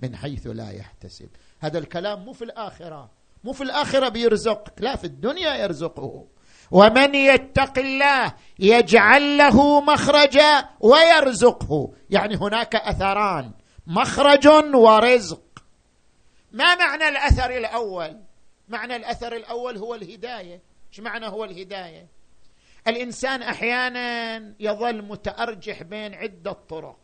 من 0.00 0.16
حيث 0.16 0.46
لا 0.46 0.70
يحتسب. 0.70 1.28
هذا 1.60 1.78
الكلام 1.78 2.24
مو 2.24 2.32
في 2.32 2.44
الآخرة 2.44 3.10
مو 3.44 3.52
في 3.52 3.64
الآخرة 3.64 4.08
بيرزق 4.08 4.68
لا 4.78 4.96
في 4.96 5.04
الدنيا 5.04 5.54
يرزقه. 5.54 6.26
ومن 6.70 7.14
يتق 7.14 7.78
الله 7.78 8.34
يجعل 8.58 9.38
له 9.38 9.80
مخرجا 9.80 10.68
ويرزقه. 10.80 11.92
يعني 12.10 12.36
هناك 12.36 12.76
أثران 12.76 13.52
مخرج 13.86 14.46
ورزق. 14.74 15.42
ما 16.52 16.74
معنى 16.74 17.08
الأثر 17.08 17.50
الأول؟ 17.50 18.20
معنى 18.68 18.96
الأثر 18.96 19.36
الأول 19.36 19.76
هو 19.76 19.94
الهداية. 19.94 20.60
إيش 20.90 21.00
معنى 21.00 21.26
هو 21.26 21.44
الهداية؟ 21.44 22.06
الإنسان 22.88 23.42
أحيانا 23.42 24.36
يظل 24.60 25.02
متأرجح 25.02 25.82
بين 25.82 26.14
عدة 26.14 26.52
طرق. 26.52 26.98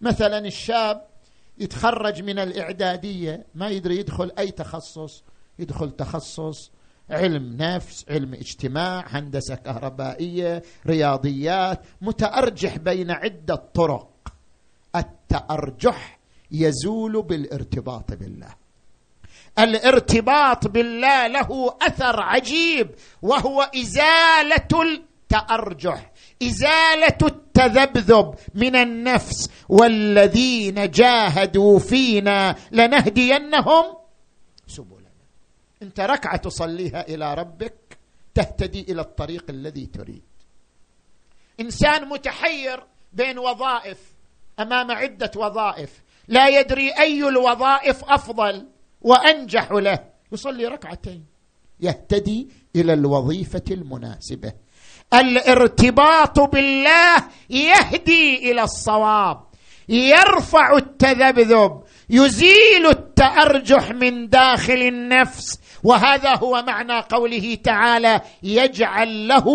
مثلا 0.00 0.38
الشاب 0.38 1.09
يتخرج 1.60 2.22
من 2.22 2.38
الإعدادية 2.38 3.46
ما 3.54 3.68
يدري 3.68 3.96
يدخل 3.98 4.32
أي 4.38 4.50
تخصص. 4.50 5.24
يدخل 5.58 5.90
تخصص 5.90 6.70
علم 7.10 7.56
نفس 7.56 8.04
علم 8.08 8.34
اجتماع 8.34 9.04
هندسة 9.08 9.54
كهربائية 9.54 10.62
رياضيات 10.86 11.80
متأرجح 12.00 12.76
بين 12.76 13.10
عدة 13.10 13.54
طرق. 13.74 14.32
التأرجح 14.96 16.18
يزول 16.50 17.22
بالارتباط 17.22 18.12
بالله. 18.12 18.54
الارتباط 19.58 20.66
بالله 20.66 21.26
له 21.26 21.76
أثر 21.82 22.20
عجيب 22.20 22.90
وهو 23.22 23.62
إزالة 23.62 24.82
التأرجح. 24.82 26.09
إزالة 26.42 27.18
التذبذب 27.22 28.34
من 28.54 28.76
النفس 28.76 29.50
والذين 29.68 30.90
جاهدوا 30.90 31.78
فينا 31.78 32.56
لنهدينهم. 32.72 33.84
سبلنا. 34.66 35.10
أنت 35.82 36.00
ركعة 36.00 36.36
تصليها 36.36 37.08
إلى 37.08 37.34
ربك 37.34 37.98
تهتدي 38.34 38.80
إلى 38.92 39.00
الطريق 39.00 39.44
الذي 39.50 39.86
تريد. 39.86 40.22
إنسان 41.60 42.08
متحير 42.08 42.84
بين 43.12 43.38
وظائف 43.38 43.98
أمام 44.60 44.90
عدة 44.90 45.30
وظائف. 45.36 46.02
لا 46.28 46.48
يدري 46.48 46.90
أي 46.90 47.28
الوظائف 47.28 48.04
أفضل 48.04 48.66
وأنجح 49.02 49.72
له. 49.72 49.98
يصلي 50.32 50.66
ركعتين 50.66 51.24
يهتدي 51.80 52.48
إلى 52.76 52.92
الوظيفة 52.92 53.64
المناسبة. 53.70 54.52
الارتباط 55.14 56.40
بالله 56.40 57.16
يهدي 57.50 58.50
إلى 58.50 58.62
الصواب 58.62 59.40
يرفع 59.88 60.76
التذبذب 60.76 61.82
يزيل 62.10 62.86
التأرجح 62.86 63.90
من 63.90 64.28
داخل 64.28 64.82
النفس 64.82 65.60
وهذا 65.84 66.36
هو 66.36 66.62
معنى 66.66 67.00
قوله 67.00 67.54
تعالى 67.54 68.20
يجعل 68.42 69.28
له 69.28 69.46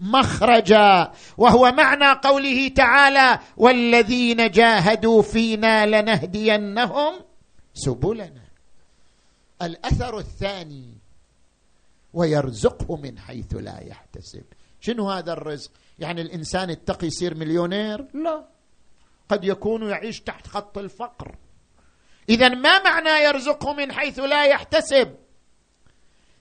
مخرجا. 0.00 1.12
وهو 1.38 1.72
معنى 1.72 2.20
قوله 2.20 2.68
تعالى 2.68 3.38
والذين 3.56 4.50
جاهدوا 4.50 5.22
فينا 5.22 5.86
لنهدينهم 5.86 7.14
سبلنا. 7.74 8.42
الأثر 9.62 10.18
الثاني 10.18 10.98
ويرزقه 12.14 12.96
من 12.96 13.18
حيث 13.18 13.54
لا 13.54 13.80
يحتسب. 13.82 14.44
شنو 14.82 15.10
هذا 15.10 15.32
الرزق؟ 15.32 15.70
يعني 15.98 16.20
الإنسان 16.20 16.70
التقي 16.70 17.06
يصير 17.06 17.34
مليونير؟ 17.34 18.06
لا. 18.14 18.48
قد 19.28 19.44
يكون 19.44 19.88
يعيش 19.88 20.20
تحت 20.20 20.46
خط 20.46 20.78
الفقر. 20.78 21.36
اذا 22.28 22.48
ما 22.48 22.82
معنى 22.82 23.24
يرزقه 23.24 23.72
من 23.72 23.92
حيث 23.92 24.18
لا 24.18 24.44
يحتسب؟ 24.44 25.16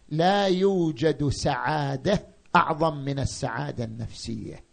لا 0.10 0.48
يوجد 0.48 1.30
سعادة 1.30 2.28
أعظم 2.56 2.98
من 2.98 3.20
السعادة 3.20 3.84
النفسية. 3.84 4.64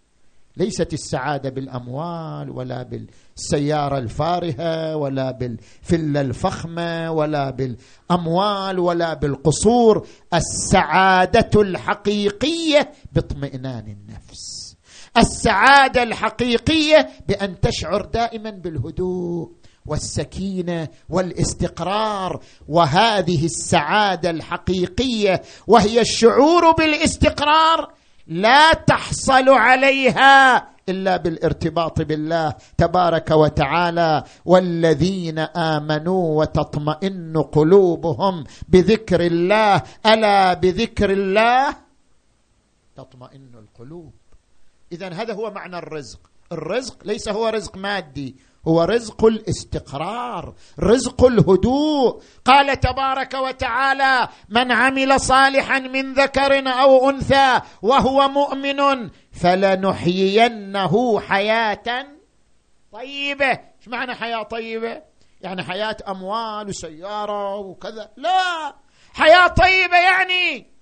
ليست 0.58 0.92
السعادة 0.92 1.50
بالأموال 1.50 2.50
ولا 2.50 2.82
بالسيارة 2.82 3.98
الفارهة 3.98 4.96
ولا 4.96 5.30
بالفلة 5.30 6.20
الفخمة 6.20 7.10
ولا 7.10 7.50
بالأموال 7.50 8.78
ولا 8.78 9.14
بالقصور. 9.14 10.06
السعادة 10.34 11.60
الحقيقية 11.60 12.92
باطمئنان 13.12 13.86
النفس. 13.86 14.76
السعادة 15.16 16.02
الحقيقية 16.02 17.08
بأن 17.28 17.60
تشعر 17.60 18.04
دائما 18.04 18.50
بالهدوء 18.50 19.52
والسكينة 19.86 20.88
والاستقرار. 21.08 22.40
وهذه 22.68 23.44
السعادة 23.44 24.30
الحقيقية 24.30 25.42
وهي 25.66 26.00
الشعور 26.00 26.70
بالاستقرار 26.70 27.92
لا 28.28 28.72
تحصل 28.72 29.48
عليها 29.48 30.68
إلا 30.88 31.16
بالارتباط 31.16 32.00
بالله 32.02 32.54
تبارك 32.78 33.30
وتعالى. 33.30 34.24
والذين 34.44 35.38
آمنوا 35.38 36.40
وتطمئن 36.40 37.36
قلوبهم 37.36 38.44
بذكر 38.68 39.20
الله. 39.20 39.82
ألا 40.06 40.54
بذكر 40.54 41.10
الله؟ 41.10 41.76
تطمئن 42.96 43.54
القلوب. 43.54 44.12
اذا 44.92 45.08
هذا 45.08 45.34
هو 45.34 45.50
معنى 45.50 45.78
الرزق. 45.78 46.20
الرزق 46.52 46.96
ليس 47.04 47.28
هو 47.28 47.48
رزق 47.48 47.76
مادي. 47.76 48.36
هو 48.68 48.82
رزق 48.82 49.24
الاستقرار 49.24 50.54
رزق 50.80 51.24
الهدوء. 51.24 52.22
قال 52.44 52.80
تبارك 52.80 53.34
وتعالى 53.34 54.28
من 54.48 54.72
عمل 54.72 55.20
صالحا 55.20 55.78
من 55.78 56.12
ذكر 56.12 56.68
أو 56.68 57.10
أنثى 57.10 57.60
وهو 57.82 58.28
مؤمن 58.28 59.10
فلنحيينه 59.32 61.20
حياة 61.20 62.06
طيبة. 62.92 63.50
إيش 63.50 63.88
معنى 63.88 64.14
حياة 64.14 64.42
طيبة؟ 64.42 65.02
يعني 65.40 65.62
حياة 65.62 65.96
أموال 66.08 66.68
وسيارة 66.68 67.56
وكذا. 67.56 68.10
لا! 68.16 68.74
حياة 69.14 69.46
طيبة 69.46 69.96
يعني 69.96 70.77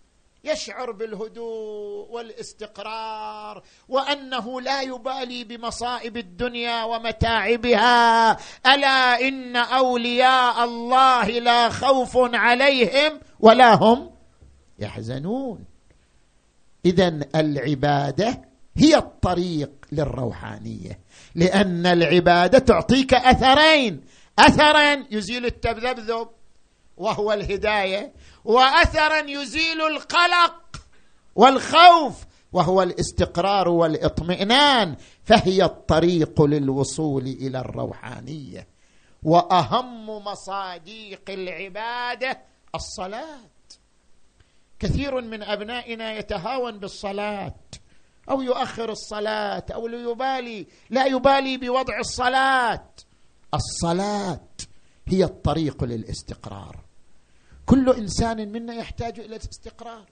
يشعر 0.47 0.93
بالهدوء 0.93 2.11
والاستقرار 2.11 3.63
وأنه 3.89 4.61
لا 4.61 4.83
يبالي 4.83 5.45
بمصائب 5.45 6.17
الدنيا 6.17 6.85
ومتاعبها. 6.85 8.31
ألا 8.67 9.29
إن 9.29 9.57
أولياء 9.57 10.65
الله 10.65 11.27
لا 11.27 11.69
خوف 11.69 12.17
عليهم 12.17 13.21
ولا 13.41 13.75
هم 13.75 14.11
يحزنون. 14.79 15.65
اذا 16.85 17.21
العبادة 17.35 18.43
هي 18.77 18.97
الطريق 18.97 19.71
للروحانية. 19.93 21.01
لأن 21.35 21.87
العبادة 21.87 22.59
تعطيك 22.59 23.15
أثرين. 23.15 24.01
اثرا 24.39 25.07
يزيل 25.11 25.47
التذبذب 25.47 26.29
وهو 26.97 27.33
الهداية 27.33 28.13
واثرا 28.45 29.19
يزيل 29.19 29.81
القلق 29.81 30.81
والخوف 31.35 32.25
وهو 32.53 32.83
الاستقرار 32.83 33.69
والاطمئنان 33.69 34.97
فهي 35.25 35.65
الطريق 35.65 36.43
للوصول 36.43 37.23
إلى 37.23 37.59
الروحانية. 37.59 38.67
وأهم 39.23 40.07
مصاديق 40.07 41.23
العبادة 41.29 42.39
الصلاة. 42.75 43.41
كثير 44.79 45.21
من 45.21 45.43
أبنائنا 45.43 46.19
يتهاون 46.19 46.79
بالصلاة 46.79 47.55
أو 48.31 48.43
يؤخر 48.43 48.91
الصلاة 48.91 49.65
أو 49.75 49.89
لا 49.89 50.11
يبالي 50.11 50.67
لا 50.91 51.07
يبالي 51.07 51.57
بوضع 51.57 51.99
الصلاة. 51.99 52.89
الصلاة 53.55 54.49
هي 55.07 55.25
الطريق 55.25 55.85
للاستقرار. 55.85 56.86
كل 57.67 57.91
إنسان 57.91 58.53
منا 58.53 58.75
يحتاج 58.75 59.21
إلى 59.21 59.37
الاستقرار 59.37 60.05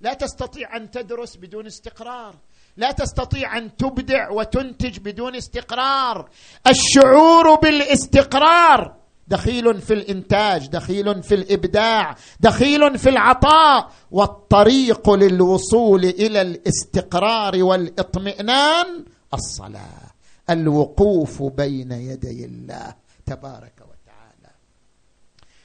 لا 0.00 0.14
تستطيع 0.14 0.76
أن 0.76 0.90
تدرس 0.90 1.36
بدون 1.36 1.66
استقرار. 1.66 2.34
لا 2.76 2.92
تستطيع 2.92 3.58
أن 3.58 3.76
تبدع 3.76 4.30
وتنتج 4.30 4.98
بدون 4.98 5.36
استقرار. 5.36 6.30
الشعور 6.66 7.54
بالاستقرار 7.54 8.96
دخيل 9.28 9.80
في 9.80 9.94
الإنتاج 9.94 10.66
دخيل 10.66 11.22
في 11.22 11.34
الإبداع 11.34 12.16
دخيل 12.40 12.98
في 12.98 13.08
العطاء. 13.08 13.90
والطريق 14.10 15.10
للوصول 15.10 16.04
إلى 16.04 16.42
الاستقرار 16.42 17.62
والإطمئنان 17.62 19.04
الصلاة. 19.34 20.12
الوقوف 20.50 21.42
بين 21.42 21.92
يدي 21.92 22.44
الله. 22.44 22.94
تبارك 23.26 23.81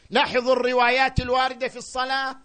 لاحظوا 0.09 0.53
الروايات 0.53 1.19
الواردة 1.19 1.67
في 1.67 1.77
الصلاة. 1.77 2.35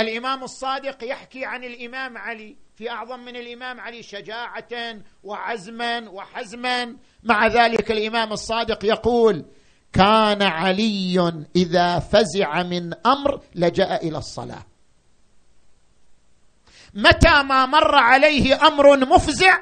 الإمام 0.00 0.44
الصادق 0.44 1.04
يحكي 1.04 1.44
عن 1.44 1.64
الإمام 1.64 2.18
علي 2.18 2.56
في 2.76 2.90
أعظم 2.90 3.20
من 3.20 3.36
الإمام 3.36 3.80
علي 3.80 4.02
شجاعة 4.02 5.00
وعزما 5.24 6.08
وحزما. 6.08 6.96
مع 7.22 7.46
ذلك 7.46 7.90
الإمام 7.90 8.32
الصادق 8.32 8.84
يقول 8.84 9.44
كان 9.92 10.42
علي 10.42 11.44
إذا 11.56 11.98
فزع 11.98 12.62
من 12.62 12.94
أمر 13.06 13.40
لجأ 13.54 13.96
إلى 13.96 14.18
الصلاة. 14.18 14.66
متى 16.94 17.42
ما 17.42 17.66
مر 17.66 17.94
عليه 17.94 18.66
أمر 18.66 19.06
مفزع 19.06 19.58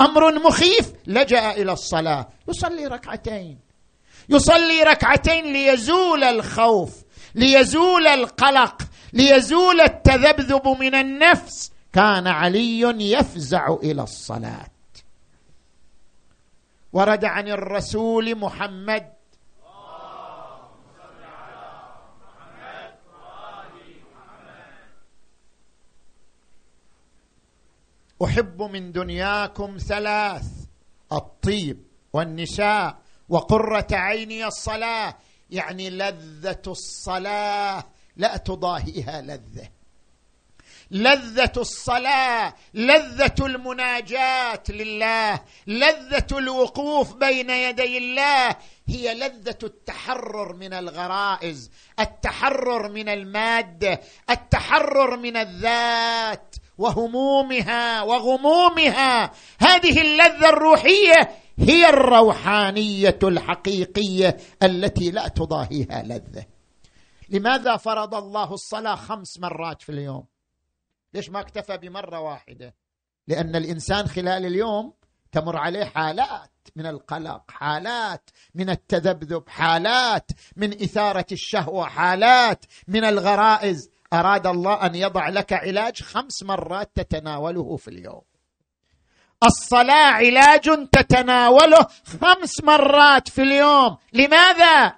أمر 0.00 0.38
مخيف 0.46 0.92
لجأ 1.06 1.50
إلى 1.50 1.72
الصلاة. 1.72 2.28
يصلي 2.48 2.86
ركعتين. 2.86 3.63
يصلي 4.28 4.82
ركعتين 4.82 5.52
ليزول 5.52 6.24
الخوف 6.24 7.04
ليزول 7.34 8.06
القلق 8.06 8.82
ليزول 9.12 9.80
التذبذب 9.80 10.68
من 10.68 10.94
النفس. 10.94 11.72
كان 11.92 12.26
علي 12.26 12.80
يفزع 13.12 13.74
إلى 13.82 14.02
الصلاة. 14.02 14.66
ورد 16.92 17.24
عن 17.24 17.48
الرسول 17.48 18.38
محمد 18.38 19.12
أحب 28.24 28.62
من 28.62 28.92
دنياكم 28.92 29.76
ثلاث 29.78 30.46
الطيب 31.12 31.84
والنساء. 32.12 33.03
وقرة 33.34 33.86
عيني 33.92 34.46
الصلاة. 34.46 35.16
يعني 35.50 35.90
لذة 35.90 36.62
الصلاة. 36.66 37.84
لا 38.16 38.36
تضاهيها 38.36 39.22
لذة. 39.22 39.68
لذة 40.90 41.52
الصلاة. 41.56 42.54
لذة 42.74 43.34
المناجاة 43.40 44.62
لله. 44.68 45.40
لذة 45.66 46.26
الوقوف 46.32 47.14
بين 47.14 47.50
يدي 47.50 47.98
الله. 47.98 48.56
هي 48.88 49.14
لذة 49.14 49.58
التحرر 49.62 50.52
من 50.56 50.72
الغرائز. 50.72 51.70
التحرر 52.00 52.88
من 52.88 53.08
الماده 53.08 54.00
التحرر 54.30 55.16
من 55.16 55.36
الذات. 55.36 56.54
وهمومها. 56.78 58.02
وغمومها. 58.02 59.30
هذه 59.60 60.00
اللذة 60.00 60.48
الروحية 60.48 61.43
هي 61.58 61.88
الروحانية 61.88 63.18
الحقيقية 63.22 64.36
التي 64.62 65.10
لا 65.10 65.28
تضاهيها 65.28 66.02
لذة. 66.02 66.46
لماذا 67.28 67.76
فرض 67.76 68.14
الله 68.14 68.52
الصلاة 68.52 68.94
خمس 68.94 69.38
مرات 69.38 69.82
في 69.82 69.92
اليوم؟ 69.92 70.26
ليش 71.14 71.30
ما 71.30 71.40
اكتفى 71.40 71.76
بمرة 71.78 72.20
واحدة؟ 72.20 72.74
لأن 73.28 73.56
الإنسان 73.56 74.06
خلال 74.06 74.46
اليوم 74.46 74.92
تمر 75.32 75.56
عليه 75.56 75.84
حالات 75.84 76.50
من 76.76 76.86
القلق 76.86 77.50
حالات 77.50 78.30
من 78.54 78.70
التذبذب 78.70 79.48
حالات 79.48 80.30
من 80.56 80.72
إثارة 80.72 81.26
الشهوة 81.32 81.86
حالات 81.86 82.64
من 82.88 83.04
الغرائز. 83.04 83.90
أراد 84.12 84.46
الله 84.46 84.86
أن 84.86 84.94
يضع 84.94 85.28
لك 85.28 85.52
علاج 85.52 86.02
خمس 86.02 86.42
مرات 86.42 86.90
تتناوله 86.94 87.76
في 87.76 87.88
اليوم. 87.88 88.22
الصلاة 89.44 90.12
علاج 90.12 90.88
تتناوله 90.92 91.86
خمس 92.04 92.64
مرات 92.64 93.28
في 93.28 93.42
اليوم. 93.42 93.96
لماذا؟ 94.12 94.94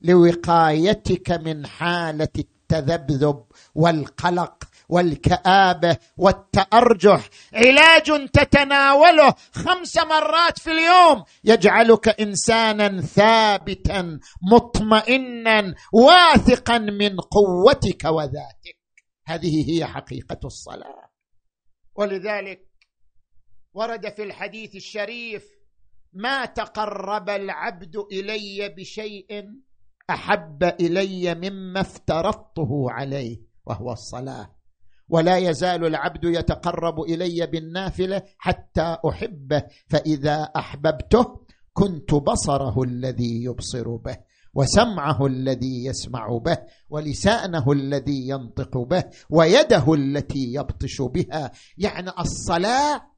لوقايتك 0.00 1.30
من 1.30 1.66
حالة 1.66 2.28
التذبذب 2.38 3.44
والقلق 3.74 4.64
والكآبة 4.88 5.96
والتأرجح. 6.16 7.28
علاج 7.54 8.30
تتناوله 8.32 9.34
خمس 9.52 9.98
مرات 9.98 10.58
في 10.58 10.70
اليوم. 10.70 11.24
يجعلك 11.44 12.20
إنسانا 12.20 13.00
ثابتا 13.00 14.18
مطمئنا 14.52 15.74
واثقا 15.92 16.78
من 16.78 17.16
قوتك 17.16 18.04
وذاتك. 18.04 18.78
هذه 19.26 19.70
هي 19.70 19.86
حقيقة 19.86 20.40
الصلاة. 20.44 21.10
ولذلك 21.94 22.69
ورد 23.74 24.08
في 24.08 24.22
الحديث 24.22 24.76
الشريف 24.76 25.44
ما 26.12 26.44
تقرب 26.44 27.28
العبد 27.30 27.96
إلي 28.12 28.68
بشيء 28.68 29.44
أحب 30.10 30.64
إلي 30.64 31.34
مما 31.34 31.80
افترضته 31.80 32.90
عليه 32.90 33.36
وهو 33.66 33.92
الصلاة. 33.92 34.50
ولا 35.08 35.36
يزال 35.36 35.84
العبد 35.84 36.24
يتقرب 36.24 37.00
إلي 37.00 37.46
بالنافلة 37.46 38.22
حتى 38.38 38.96
أحبه 39.08 39.62
فإذا 39.86 40.42
أحببته 40.56 41.40
كنت 41.72 42.14
بصره 42.14 42.82
الذي 42.82 43.44
يبصر 43.44 43.96
به 43.96 44.16
وسمعه 44.54 45.26
الذي 45.26 45.84
يسمع 45.84 46.38
به 46.44 46.58
ولسانه 46.88 47.72
الذي 47.72 48.28
ينطق 48.28 48.78
به 48.78 49.04
ويده 49.30 49.94
التي 49.94 50.52
يبطش 50.52 51.02
بها. 51.02 51.52
يعني 51.78 52.10
الصلاة 52.18 53.09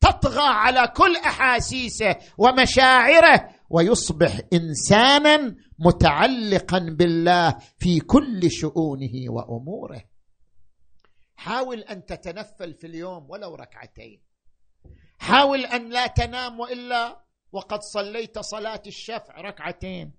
تطغى 0.00 0.48
على 0.48 0.88
كل 0.96 1.16
أحاسيسه 1.16 2.16
ومشاعره 2.38 3.48
ويصبح 3.70 4.40
إنسانا 4.52 5.56
متعلقا 5.78 6.78
بالله 6.98 7.58
في 7.78 8.00
كل 8.00 8.50
شؤونه 8.50 9.12
وأموره. 9.28 10.04
حاول 11.36 11.78
أن 11.78 12.06
تتنفل 12.06 12.74
في 12.74 12.86
اليوم 12.86 13.30
ولو 13.30 13.54
ركعتين. 13.54 14.22
حاول 15.18 15.64
أن 15.64 15.90
لا 15.90 16.06
تنام 16.06 16.60
وإلا 16.60 17.24
وقد 17.52 17.80
صليت 17.82 18.38
صلاة 18.38 18.82
الشفع 18.86 19.40
ركعتين. 19.40 20.12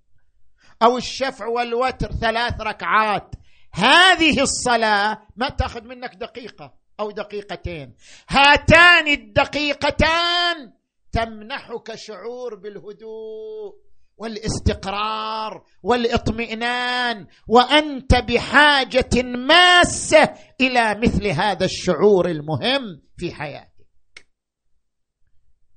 أو 0.81 0.97
الشفع 0.97 1.47
والوتر 1.47 2.11
ثلاث 2.11 2.61
ركعات. 2.61 3.35
هذه 3.73 4.41
الصلاة 4.41 5.27
ما 5.35 5.49
تأخذ 5.49 5.83
منك 5.83 6.15
دقيقة. 6.15 6.78
أو 6.99 7.11
دقيقتين. 7.11 7.95
هاتان 8.29 9.07
الدقيقتان 9.07 10.73
تمنحك 11.11 11.95
شعور 11.95 12.55
بالهدوء 12.55 13.89
والاستقرار 14.17 15.63
والاطمئنان 15.83 17.27
وأنت 17.47 18.15
بحاجة 18.15 19.23
ماسة 19.23 20.33
إلى 20.61 20.95
مثل 20.95 21.27
هذا 21.27 21.65
الشعور 21.65 22.29
المهم 22.29 23.01
في 23.17 23.33
حياتك. 23.33 24.27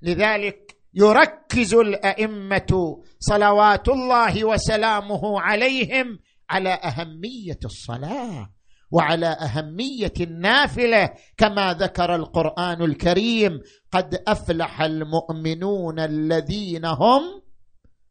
لذلك 0.03 0.77
يركز 0.95 1.75
الأئمة 1.75 3.03
صلوات 3.19 3.89
الله 3.89 4.45
وسلامه 4.45 5.41
عليهم 5.41 6.19
على 6.51 6.71
أهمية 6.71 7.59
الصلاة. 7.65 8.52
وعلى 8.93 9.27
أهمية 9.27 10.13
النافلة 10.21 11.11
كما 11.37 11.75
ذكر 11.75 12.15
القرآن 12.15 12.83
الكريم 12.83 13.61
قد 13.93 14.23
أفلح 14.29 14.81
المؤمنون 14.83 15.99
الذين 15.99 16.85
هم 16.85 17.43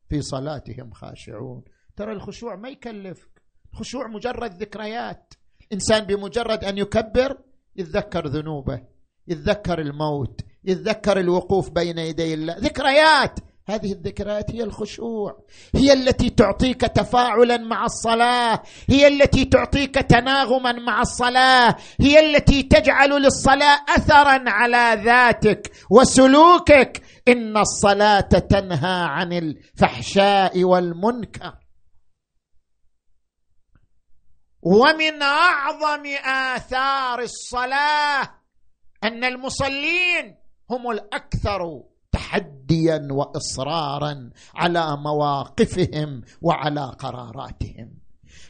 في 0.09 0.21
صلاتهم 0.21 0.91
خاشعون. 0.91 1.63
ترى 1.95 2.11
الخشوع 2.11 2.55
ما 2.55 2.69
يكلفك. 2.69 3.41
الخشوع 3.73 4.07
مجرد 4.07 4.53
ذكريات. 4.53 5.34
إنسان 5.73 6.05
بمجرد 6.05 6.63
أن 6.63 6.77
يكبر 6.77 7.38
يتذكر 7.75 8.27
ذنوبه 8.27 8.82
يتذكر 9.27 9.82
الموت 9.82 10.41
يتذكر 10.63 11.19
الوقوف 11.19 11.69
بين 11.69 11.97
يدي 11.97 12.34
الله. 12.34 12.57
ذكريات! 12.57 13.39
هذه 13.72 13.91
الذكريات 13.91 14.51
هي 14.51 14.63
الخشوع 14.63 15.43
هي 15.76 15.93
التي 15.93 16.30
تعطيك 16.30 16.82
تفاعلا 16.82 17.57
مع 17.57 17.86
الصلاة 17.86 18.61
هي 18.89 19.07
التي 19.07 19.45
تعطيك 19.45 19.95
تناغما 19.95 20.72
مع 20.72 21.01
الصلاة 21.01 21.76
هي 22.01 22.19
التي 22.19 22.63
تجعل 22.63 23.09
للصلاة 23.09 23.86
أثرا 23.89 24.43
على 24.49 25.01
ذاتك 25.03 25.72
وسلوكك. 25.91 27.01
إن 27.28 27.57
الصلاة 27.57 28.19
تنهى 28.22 29.03
عن 29.03 29.34
الفحشاء 29.34 30.63
والمنكر. 30.63 31.53
ومن 34.61 35.22
أعظم 35.22 36.05
آثار 36.26 37.19
الصلاة 37.19 38.22
أن 39.03 39.24
المصلين 39.24 40.38
هم 40.69 40.91
الأكثر 40.91 41.84
تحديا 42.12 43.07
واصرارا 43.12 44.30
على 44.55 44.97
مواقفهم 44.97 46.22
وعلى 46.41 46.95
قراراتهم. 46.99 47.93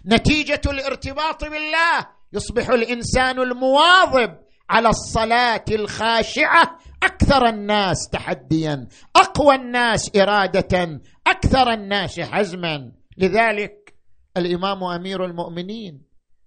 نتيجة 0.05 0.62
الارتباط 0.66 1.43
بالله 1.43 2.07
يصبح 2.34 2.70
الإنسان 2.70 3.39
المواظب 3.39 4.38
على 4.70 4.89
الصلاة 4.89 5.66
الخاشعة 5.72 6.80
أكثر 7.03 7.49
الناس 7.49 8.09
تحديا 8.12 8.88
أقوى 9.16 9.55
الناس 9.55 10.16
إرادة 10.16 11.01
أكثر 11.28 11.74
الناس 11.74 12.20
حزما. 12.20 12.91
لذلك 13.18 13.93
الإمام 14.38 14.84
أمير 14.84 15.26
المؤمنين 15.26 16.01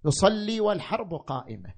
يصلي 0.05 0.59
والحرب 0.59 1.13
قائمة 1.13 1.73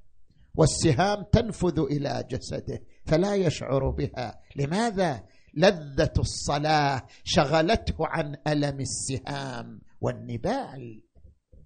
والسهام 0.56 1.24
تنفذ 1.32 1.80
إلى 1.80 2.24
جسده. 2.32 2.80
فلا 3.08 3.36
يشعر 3.36 3.90
بها. 3.90 4.40
لماذا؟ 4.56 5.24
لذة 5.54 6.14
الصلاة 6.20 7.02
شغلته 7.24 7.96
عن 8.00 8.36
ألم 8.48 8.80
السهام 8.80 9.80
والنبال. 10.02 11.02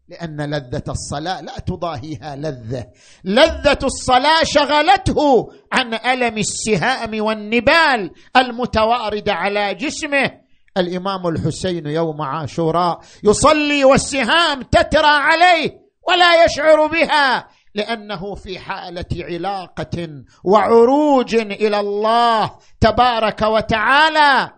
لأن 0.07 0.41
لذة 0.41 0.83
الصلاة 0.89 1.41
لا 1.41 1.59
تضاهيها 1.59 2.35
لذة. 2.35 2.87
لذة 3.23 3.79
الصلاة 3.83 4.43
شغلته 4.43 5.49
عن 5.71 5.93
ألم 5.93 6.37
السهام 6.37 7.21
والنبال 7.21 8.11
المتوارده 8.35 9.33
على 9.33 9.75
جسمه. 9.75 10.31
الإمام 10.77 11.27
الحسين 11.27 11.87
يوم 11.87 12.21
عاشوراء 12.21 12.99
يصلي 13.23 13.83
والسهام 13.85 14.61
تترى 14.61 15.07
عليه 15.07 15.81
ولا 16.07 16.45
يشعر 16.45 16.87
بها. 16.87 17.47
لأنه 17.76 18.36
في 18.36 18.59
حالة 18.59 19.05
علاقة 19.13 20.24
وعروج 20.43 21.36
إلى 21.36 21.80
الله 21.80 22.51
تبارك 22.80 23.41
وتعالى. 23.41 24.51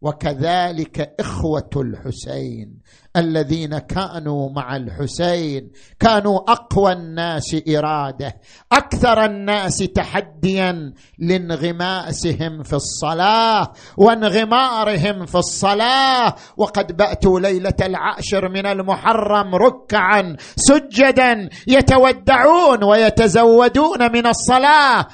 وكذلك 0.00 1.14
إخوة 1.20 1.70
الحسين. 1.76 2.80
الذين 3.16 3.78
كانوا 3.78 4.50
مع 4.50 4.76
الحسين 4.76 5.70
كانوا 6.00 6.38
أقوى 6.52 6.92
الناس 6.92 7.56
إرادة 7.68 8.36
أكثر 8.72 9.24
الناس 9.24 9.76
تحديا 9.78 10.92
لانغماسهم 11.18 12.62
في 12.62 12.72
الصلاة 12.72 13.72
وانغمارهم 13.96 15.26
في 15.26 15.34
الصلاة. 15.38 16.34
وقد 16.56 16.96
بأتوا 16.96 17.40
ليلة 17.40 17.74
العاشر 17.82 18.48
من 18.48 18.66
المحرم 18.66 19.54
ركعا 19.54 20.36
سجدا 20.56 21.48
يتودعون 21.66 22.84
ويتزودون 22.84 24.12
من 24.12 24.26
الصلاة. 24.26 25.06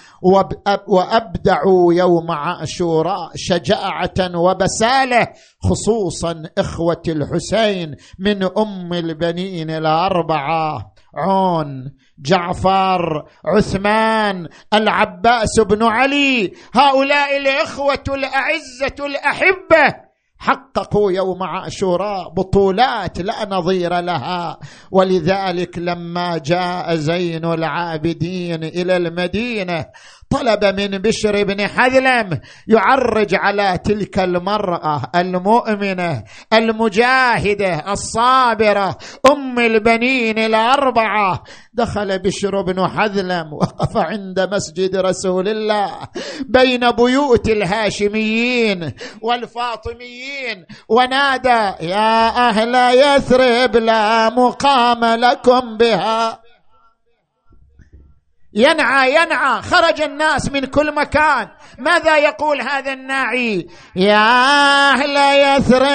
وأبدعوا 0.89 1.95
يوم 1.95 2.31
عاشوراء 2.31 3.31
شجاعة 3.37 4.37
وبسالة 4.37 5.29
خصوصا 5.63 6.43
إخوة 6.59 7.03
الحسين. 7.09 7.60
من 8.19 8.43
أم 8.43 8.93
البنين 8.93 9.71
الأربعة. 9.71 10.93
عون 11.15 11.93
جعفر 12.19 13.25
عثمان 13.45 14.49
العباس 14.75 15.61
بن 15.61 15.83
علي. 15.83 16.53
هؤلاء 16.75 17.37
الإخوة 17.37 18.05
الأعزة 18.09 19.07
الأحبة. 19.07 20.11
حققوا 20.39 21.13
يوم 21.13 21.43
عاشوراء 21.43 22.29
بطولات 22.29 23.21
لا 23.21 23.49
نظير 23.49 24.01
لها. 24.01 24.59
ولذلك 24.91 25.79
لما 25.79 26.39
جاء 26.39 26.95
زين 26.95 27.45
العابدين 27.45 28.65
إلى 28.65 28.97
المدينة 28.97 29.87
طلب 30.31 30.65
من 30.65 30.99
بشر 30.99 31.45
بن 31.45 31.67
حذلم 31.67 32.41
يعرج 32.69 33.35
على 33.35 33.79
تلك 33.85 34.19
المرأة 34.19 35.03
المؤمنة 35.15 36.25
المجاهدة 36.53 37.93
الصابرة 37.93 38.99
أم 39.33 39.59
البنين 39.59 40.39
الأربعة. 40.39 41.43
دخل 41.75 42.19
بشر 42.19 42.63
بن 42.63 42.89
حذلم 42.89 43.53
وقف 43.53 43.97
عند 43.97 44.41
مسجد 44.41 44.97
رسول 44.97 45.49
الله 45.49 45.91
بين 46.47 46.91
بيوت 46.91 47.49
الهاشميين 47.49 48.93
والفاطميين 49.23 50.67
ونادى 50.89 51.87
يا 51.87 52.29
أهل 52.49 52.75
يثرب 52.75 53.77
لا 53.77 54.31
مقام 54.31 55.05
لكم 55.05 55.77
بها. 55.77 56.50
ينعى 58.55 59.15
ينعى. 59.15 59.63
خرج 59.63 60.01
الناس 60.03 60.51
من 60.51 60.65
كل 60.65 60.95
مكان. 60.95 61.49
ماذا 61.79 62.17
يقول 62.17 62.61
هذا 62.61 62.93
الناعي؟ 62.93 63.67
يا 63.97 64.93
أهل 64.93 65.17
يثرب 65.17 65.89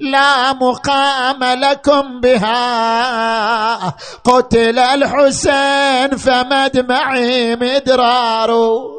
لا 0.00 0.52
مقام 0.52 1.44
لكم 1.44 2.20
بها. 2.20 3.78
قتل 4.24 4.78
الحسين 4.78 6.16
فمدمعي 6.16 7.56
مدرار. 7.56 8.97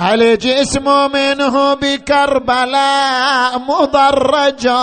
الجسم 0.00 1.12
منه 1.12 1.74
بكربلاء 1.74 3.58
مضرجان 3.58 4.80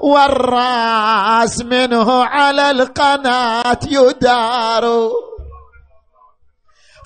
والرأس 0.00 1.62
منه 1.62 2.24
على 2.24 2.70
القناة 2.70 3.78
يدار. 3.88 5.10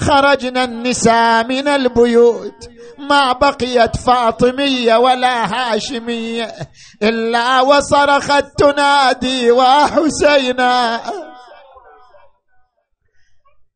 خرجنا 0.00 0.64
النساء 0.64 1.46
من 1.46 1.68
البيوت 1.68 2.68
ما 2.98 3.32
بقيت 3.32 3.96
فاطمية 3.96 4.96
ولا 4.96 5.46
هاشمية 5.54 6.54
إلا 7.02 7.60
وصرخت 7.60 8.44
تنادي 8.58 9.50
وحسينا. 9.50 11.00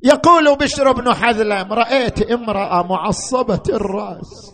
يقول 0.06 0.56
بشر 0.56 0.92
بن 0.92 1.14
حذلم 1.14 1.72
رأيت 1.72 2.30
امرأة 2.30 2.82
معصبة 2.82 3.62
الرأس 3.68 4.52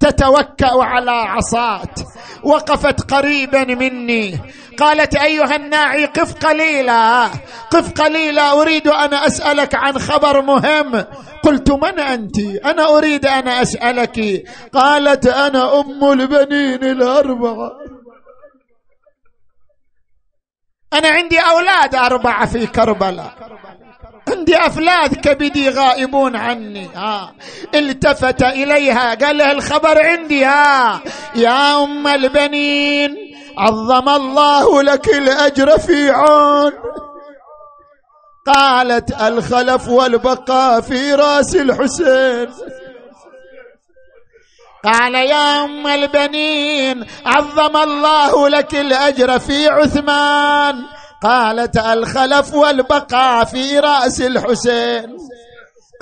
تتوكأ 0.00 0.84
على 0.84 1.10
عصات 1.10 2.00
وقفت 2.44 3.12
قريبا 3.14 3.64
مني. 3.64 4.38
قالت 4.78 5.16
أيها 5.16 5.56
الناعي 5.56 6.04
قف 6.04 6.34
قليلا 6.46 7.26
قف 7.70 7.92
قليلا 7.92 8.52
أريد 8.52 8.88
أن 8.88 9.14
أسألك 9.14 9.74
عن 9.74 9.98
خبر 9.98 10.42
مهم. 10.42 11.04
قلت 11.42 11.70
من 11.70 12.00
أنت؟ 12.00 12.38
أنا 12.64 12.96
أريد 12.96 13.26
أن 13.26 13.48
أسألك. 13.48 14.44
قالت 14.72 15.26
أنا 15.26 15.80
أم 15.80 16.04
البنين 16.12 16.84
الأربعة. 16.84 17.70
أنا 20.92 21.08
عندي 21.08 21.38
أولاد 21.38 21.94
أربعة 21.94 22.46
في 22.46 22.66
كربلاء. 22.66 23.34
عندي 24.28 24.56
أفلاذ 24.56 25.14
كبدي 25.14 25.68
غائبون 25.68 26.36
عني 26.36 26.88
ها. 26.94 27.34
التفت 27.74 28.42
إليها 28.42 29.14
قال 29.14 29.38
لها 29.38 29.52
الخبر 29.52 30.06
عندي 30.06 30.44
ها. 30.44 31.00
يا 31.34 31.84
أم 31.84 32.06
البنين 32.06 33.16
عظم 33.58 34.08
الله 34.08 34.82
لك 34.82 35.08
الأجر 35.08 35.78
في 35.78 36.10
عون. 36.10 36.72
قالت 38.46 39.22
الخلف 39.22 39.88
والبقاء 39.88 40.80
في 40.80 41.14
راس 41.14 41.56
الحسين. 41.56 42.48
قال 44.84 45.14
يا 45.14 45.64
أم 45.64 45.86
البنين 45.86 47.06
عظم 47.26 47.76
الله 47.76 48.48
لك 48.48 48.74
الأجر 48.74 49.38
في 49.38 49.68
عثمان. 49.68 50.74
قالت 51.22 51.76
الخلف 51.78 52.54
والبقاء 52.54 53.44
في 53.44 53.78
رأس 53.78 54.20
الحسين. 54.20 55.16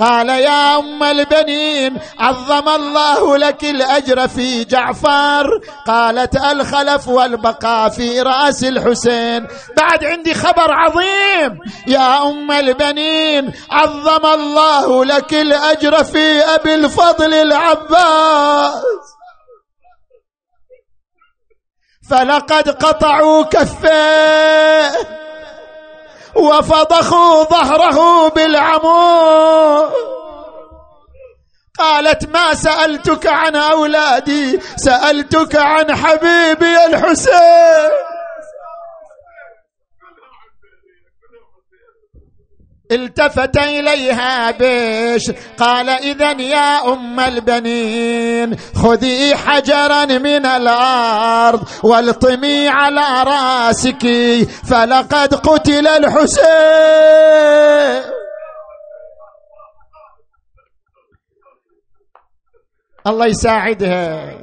قال 0.00 0.28
يا 0.28 0.78
أم 0.78 1.02
البنين 1.02 1.98
عظم 2.18 2.68
الله 2.68 3.36
لك 3.36 3.64
الأجر 3.64 4.28
في 4.28 4.64
جعفر. 4.64 5.60
قالت 5.86 6.36
الخلف 6.36 7.08
والبقاء 7.08 7.88
في 7.88 8.20
رأس 8.20 8.64
الحسين. 8.64 9.46
بعد 9.76 10.04
عندي 10.04 10.34
خبر 10.34 10.72
عظيم. 10.72 11.58
يا 11.86 12.22
أم 12.22 12.50
البنين 12.50 13.52
عظم 13.70 14.26
الله 14.26 15.04
لك 15.04 15.34
الأجر 15.34 16.04
في 16.04 16.40
أبي 16.40 16.74
الفضل 16.74 17.34
العباس. 17.34 18.82
فلقد 22.10 22.68
قطعوا 22.68 23.44
كفيه 23.44 24.90
وفضخوا 26.34 27.44
ظهره 27.44 28.28
بالعمود 28.28 29.92
قالت 31.78 32.28
ما 32.28 32.54
سألتك 32.54 33.26
عن 33.26 33.56
أولادي 33.56 34.60
سألتك 34.76 35.56
عن 35.56 35.96
حبيبي 35.96 36.84
الحسين. 36.86 37.90
التفت 42.92 43.56
إليها 43.56 44.50
بش. 44.50 45.30
قال 45.58 45.88
اذا 45.88 46.32
يا 46.32 46.92
أم 46.92 47.20
البنين 47.20 48.56
خذي 48.56 49.36
حجرا 49.36 50.04
من 50.04 50.46
الأرض 50.46 51.68
والطمي 51.84 52.68
على 52.68 53.22
رأسك 53.22 54.06
فلقد 54.70 55.34
قتل 55.34 55.86
الحسين. 55.86 56.44
الله 63.06 63.26
يساعدها. 63.26 64.34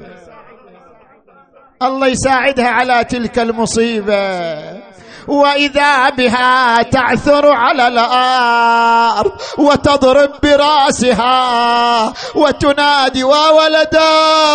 الله 1.81 2.07
يساعدها 2.07 2.67
على 2.67 3.03
تلك 3.03 3.39
المصيبة. 3.39 4.90
وإذا 5.27 6.09
بها 6.09 6.81
تعثر 6.81 7.51
على 7.51 7.87
الأرض 7.87 9.31
وتضرب 9.57 10.31
برأسها 10.43 12.13
وتنادي 12.35 13.23
وولدا 13.23 14.09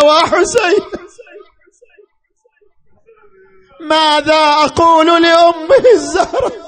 وحسين. 0.04 0.84
ماذا 3.80 4.44
أقول 4.64 5.22
لامه 5.22 5.84
الزهراء 5.94 6.66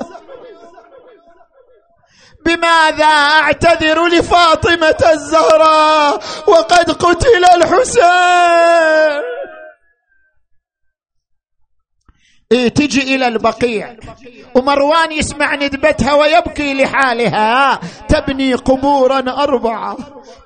بماذا 2.47 3.05
أعتذر 3.05 4.07
لفاطمة 4.07 4.97
الزهراء 5.13 6.21
وقد 6.47 6.91
قتل 6.91 7.45
الحسين؟ 7.55 9.23
إيه 12.53 12.69
تجي 12.69 13.15
إلى 13.15 13.29
البقيع. 13.29 13.97
ومروان 14.55 15.13
يسمع 15.13 15.55
ندبتها 15.55 16.15
ويبكي 16.15 16.75
لحالها. 16.75 17.81
تبني 18.09 18.55
قبورا 18.55 19.19
أربعة. 19.19 19.97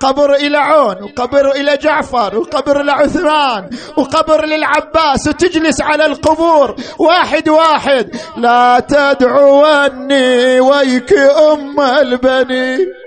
قبر 0.00 0.34
إلى 0.34 0.58
عون 0.58 1.02
وقبر 1.02 1.50
إلى 1.50 1.76
جعفر 1.76 2.38
وقبر 2.38 2.82
لعثمان 2.82 3.70
وقبر 3.96 4.46
للعباس 4.46 5.28
وتجلس 5.28 5.80
على 5.80 6.06
القبور. 6.06 6.76
واحد 6.98 7.48
واحد. 7.48 8.16
لا 8.36 8.80
تدعوني 8.88 10.60
ويك 10.60 11.12
أم 11.52 11.80
البنين. 11.80 13.01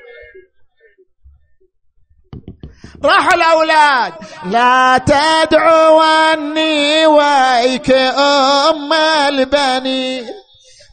راح 3.03 3.33
الأولاد. 3.33 4.13
لا 4.51 4.97
تدعوني 4.97 7.05
ويك 7.05 7.91
أم 7.91 8.93
البني. 9.27 10.25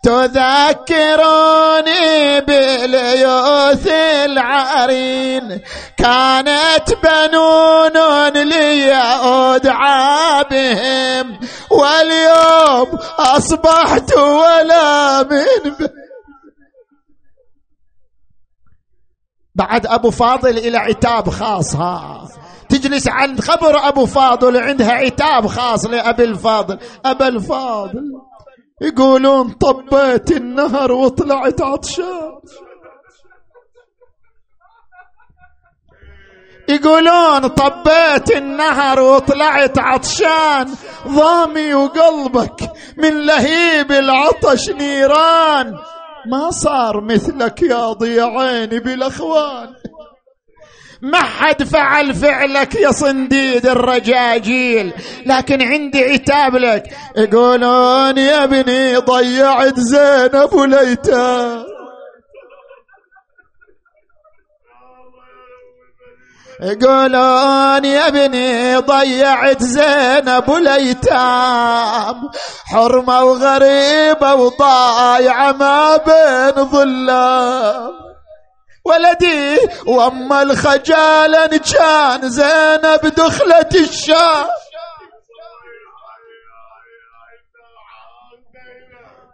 تذكروني 0.05 1.21
باليوث 2.41 3.87
العرين. 4.25 5.61
كانت 5.99 6.93
بنون 7.05 8.33
لي 8.33 8.95
أدعى 9.25 10.45
بهم. 10.51 11.41
واليوم 11.71 12.99
أصبحت 13.19 14.17
ولا 14.17 15.23
من 15.23 15.75
بعد 19.55 19.87
أبو 19.87 20.11
فاضل 20.11 20.59
إلى 20.59 20.79
عتاب 20.79 21.31
خاص 21.31 21.77
ها. 21.77 22.29
تجلس 22.69 23.09
عند 23.09 23.41
خبر 23.41 23.89
أبو 23.89 24.07
فاضل 24.07 24.57
عندها 24.57 24.93
عتاب 24.93 25.47
خاص 25.47 25.87
لأبي 25.87 26.25
الفاضل. 26.25 26.79
أبا 27.05 27.29
الفاضل 27.29 28.05
يقولون 28.83 29.49
طبيت 29.51 30.33
النهر 30.33 30.93
وطلعت 30.93 31.63
عطشان. 31.63 32.33
يقولون 36.69 37.47
طبيت 37.47 38.37
النهر 38.37 39.01
وطلعت 39.01 39.79
عطشان. 39.79 40.75
ضامي 41.09 41.75
وقلبك 41.75 42.73
من 42.97 43.27
لهيب 43.27 43.93
العطش 43.93 44.71
نيران. 44.71 45.79
ما 46.27 46.51
صار 46.51 47.01
مثلك 47.01 47.63
يا 47.63 47.93
ضيع 47.93 48.41
عيني 48.41 48.79
بالأخوان. 48.79 49.69
ما 51.03 51.19
حد 51.19 51.63
فعل 51.63 52.15
فعلك 52.15 52.75
يا 52.75 52.93
صنديد 52.93 53.67
الرجاجيل. 53.67 54.93
لكن 55.27 55.63
عندي 55.63 56.05
عتاب 56.05 56.57
لك. 56.57 56.97
يقولون 57.17 58.19
يا 58.19 58.45
ابني 58.45 58.97
ضيعت 58.97 59.81
زينب 59.81 60.53
وليتها. 60.53 61.65
يقولون 66.61 67.85
يا 67.85 68.09
ابني 68.09 68.77
ضيعت 68.77 69.63
زينب 69.63 70.49
والايتام 70.49 72.31
حرمة 72.73 73.25
وغريبة 73.25 74.35
وضايعة 74.35 75.53
ما 75.53 75.97
بين 75.97 76.65
ظلام. 76.65 77.93
ولدي 78.85 79.59
واما 79.87 80.43
الخجالة 80.43 81.47
كان 81.47 82.29
زينب 82.29 83.01
دخلت 83.17 83.75
الشام. 83.75 84.47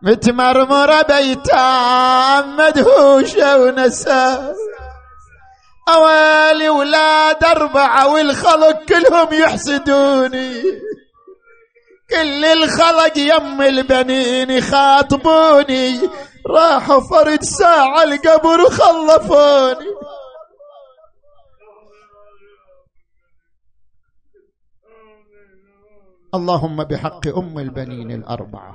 متمرمرة 0.02 1.02
بيتام 1.02 2.56
مدهوشة 2.56 3.58
ونسام 3.58 4.54
أوالي 5.96 6.68
ولاد 6.68 7.44
أربعة 7.44 8.12
والخلق 8.12 8.84
كلهم 8.88 9.32
يحسدوني. 9.32 10.62
كل 12.10 12.44
الخلق 12.44 13.18
يم 13.18 13.62
البنين 13.62 14.50
يخاطبوني 14.50 16.00
راحوا 16.46 17.00
فرد 17.00 17.42
ساعة 17.42 18.02
القبر 18.02 18.60
وخلفوني. 18.60 19.88
اللهم 26.34 26.84
بحق 26.84 27.26
أم 27.36 27.58
البنين 27.58 28.10
الأربعة. 28.10 28.74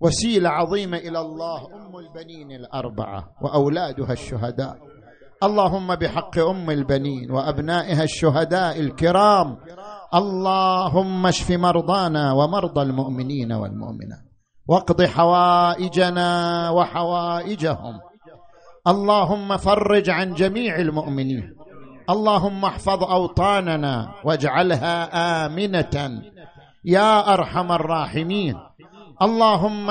وسيلة 0.00 0.48
عظيمة 0.48 0.98
إلى 0.98 1.20
الله 1.20 1.66
أم 1.74 1.96
البنين 1.98 2.52
الأربعة. 2.52 3.30
وأولادها 3.42 4.12
الشهداء. 4.12 4.78
اللهم 5.42 5.94
بحق 5.94 6.38
أم 6.38 6.70
البنين 6.70 7.30
وأبنائها 7.30 8.02
الشهداء 8.02 8.80
الكرام. 8.80 9.56
اللهم 10.14 11.26
اشف 11.26 11.50
مرضانا 11.50 12.32
ومرضى 12.32 12.82
المؤمنين 12.82 13.52
والمؤمنات. 13.52 14.24
واقض 14.68 15.02
حوائجنا 15.02 16.30
وحوائجهم. 16.70 17.94
اللهم 18.88 19.56
فرج 19.56 20.10
عن 20.10 20.34
جميع 20.34 20.76
المؤمنين. 20.76 21.54
اللهم 22.10 22.64
احفظ 22.64 23.04
أوطاننا 23.04 24.14
واجعلها 24.24 24.94
آمنة. 25.46 26.22
يا 26.84 27.34
أرحم 27.34 27.72
الراحمين. 27.72 28.54
اللهم 29.22 29.90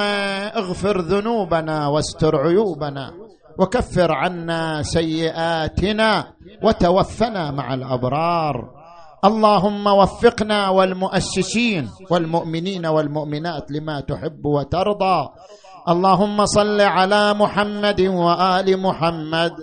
اغفر 0.60 1.02
ذنوبنا 1.02 1.88
واستر 1.88 2.36
عيوبنا. 2.36 3.27
وكفر 3.60 4.12
عنا 4.12 4.84
سيئاتنا 4.84 6.34
وتوفنا 6.64 7.52
مع 7.52 7.74
الأبرار. 7.74 8.78
اللهم 9.26 9.88
وفقنا 9.88 10.70
والمؤسسين 10.70 11.90
والمؤمنين 12.10 12.86
والمؤمنات 12.86 13.72
لما 13.72 14.00
تحب 14.00 14.46
وترضى. 14.46 15.30
اللهم 15.90 16.46
صل 16.46 16.82
على 16.82 17.34
محمد 17.34 18.02
وآل 18.02 18.82
محمد. 18.82 19.54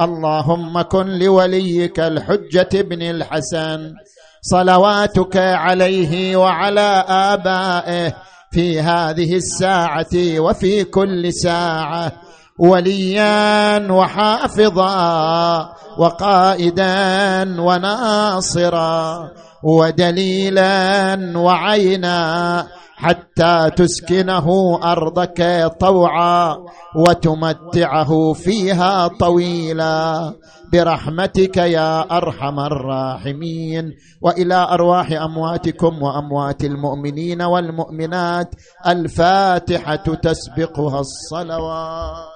اللهم 0.00 0.82
كن 0.82 1.06
لوليك 1.18 2.00
الحجة 2.00 2.82
بن 2.82 3.02
الحسن. 3.02 3.94
صلواتك 4.42 5.36
عليه 5.36 6.36
وعلى 6.36 7.04
آبائه 7.08 8.14
في 8.52 8.80
هذه 8.80 9.36
الساعة 9.36 10.38
وفي 10.38 10.84
كل 10.84 11.32
ساعة. 11.32 12.12
وليا 12.58 13.92
وحافظا 13.92 15.68
وقائدا 15.98 17.44
وناصرا 17.60 19.30
ودليلا 19.62 21.32
وعينا 21.38 22.66
حتى 22.96 23.70
تسكنه 23.76 24.78
أرضك 24.82 25.70
طوعا 25.80 26.56
وتمتعه 26.96 28.32
فيها 28.32 29.08
طويلا 29.08 30.32
برحمتك 30.72 31.56
يا 31.56 32.16
أرحم 32.16 32.60
الراحمين 32.60 33.90
وإلى 34.22 34.54
أرواح 34.54 35.12
أمواتكم 35.12 36.02
وأموات 36.02 36.64
المؤمنين 36.64 37.42
والمؤمنات 37.42 38.54
الفاتحة 38.86 39.96
تسبقها 39.96 41.00
الصلوات 41.00 42.33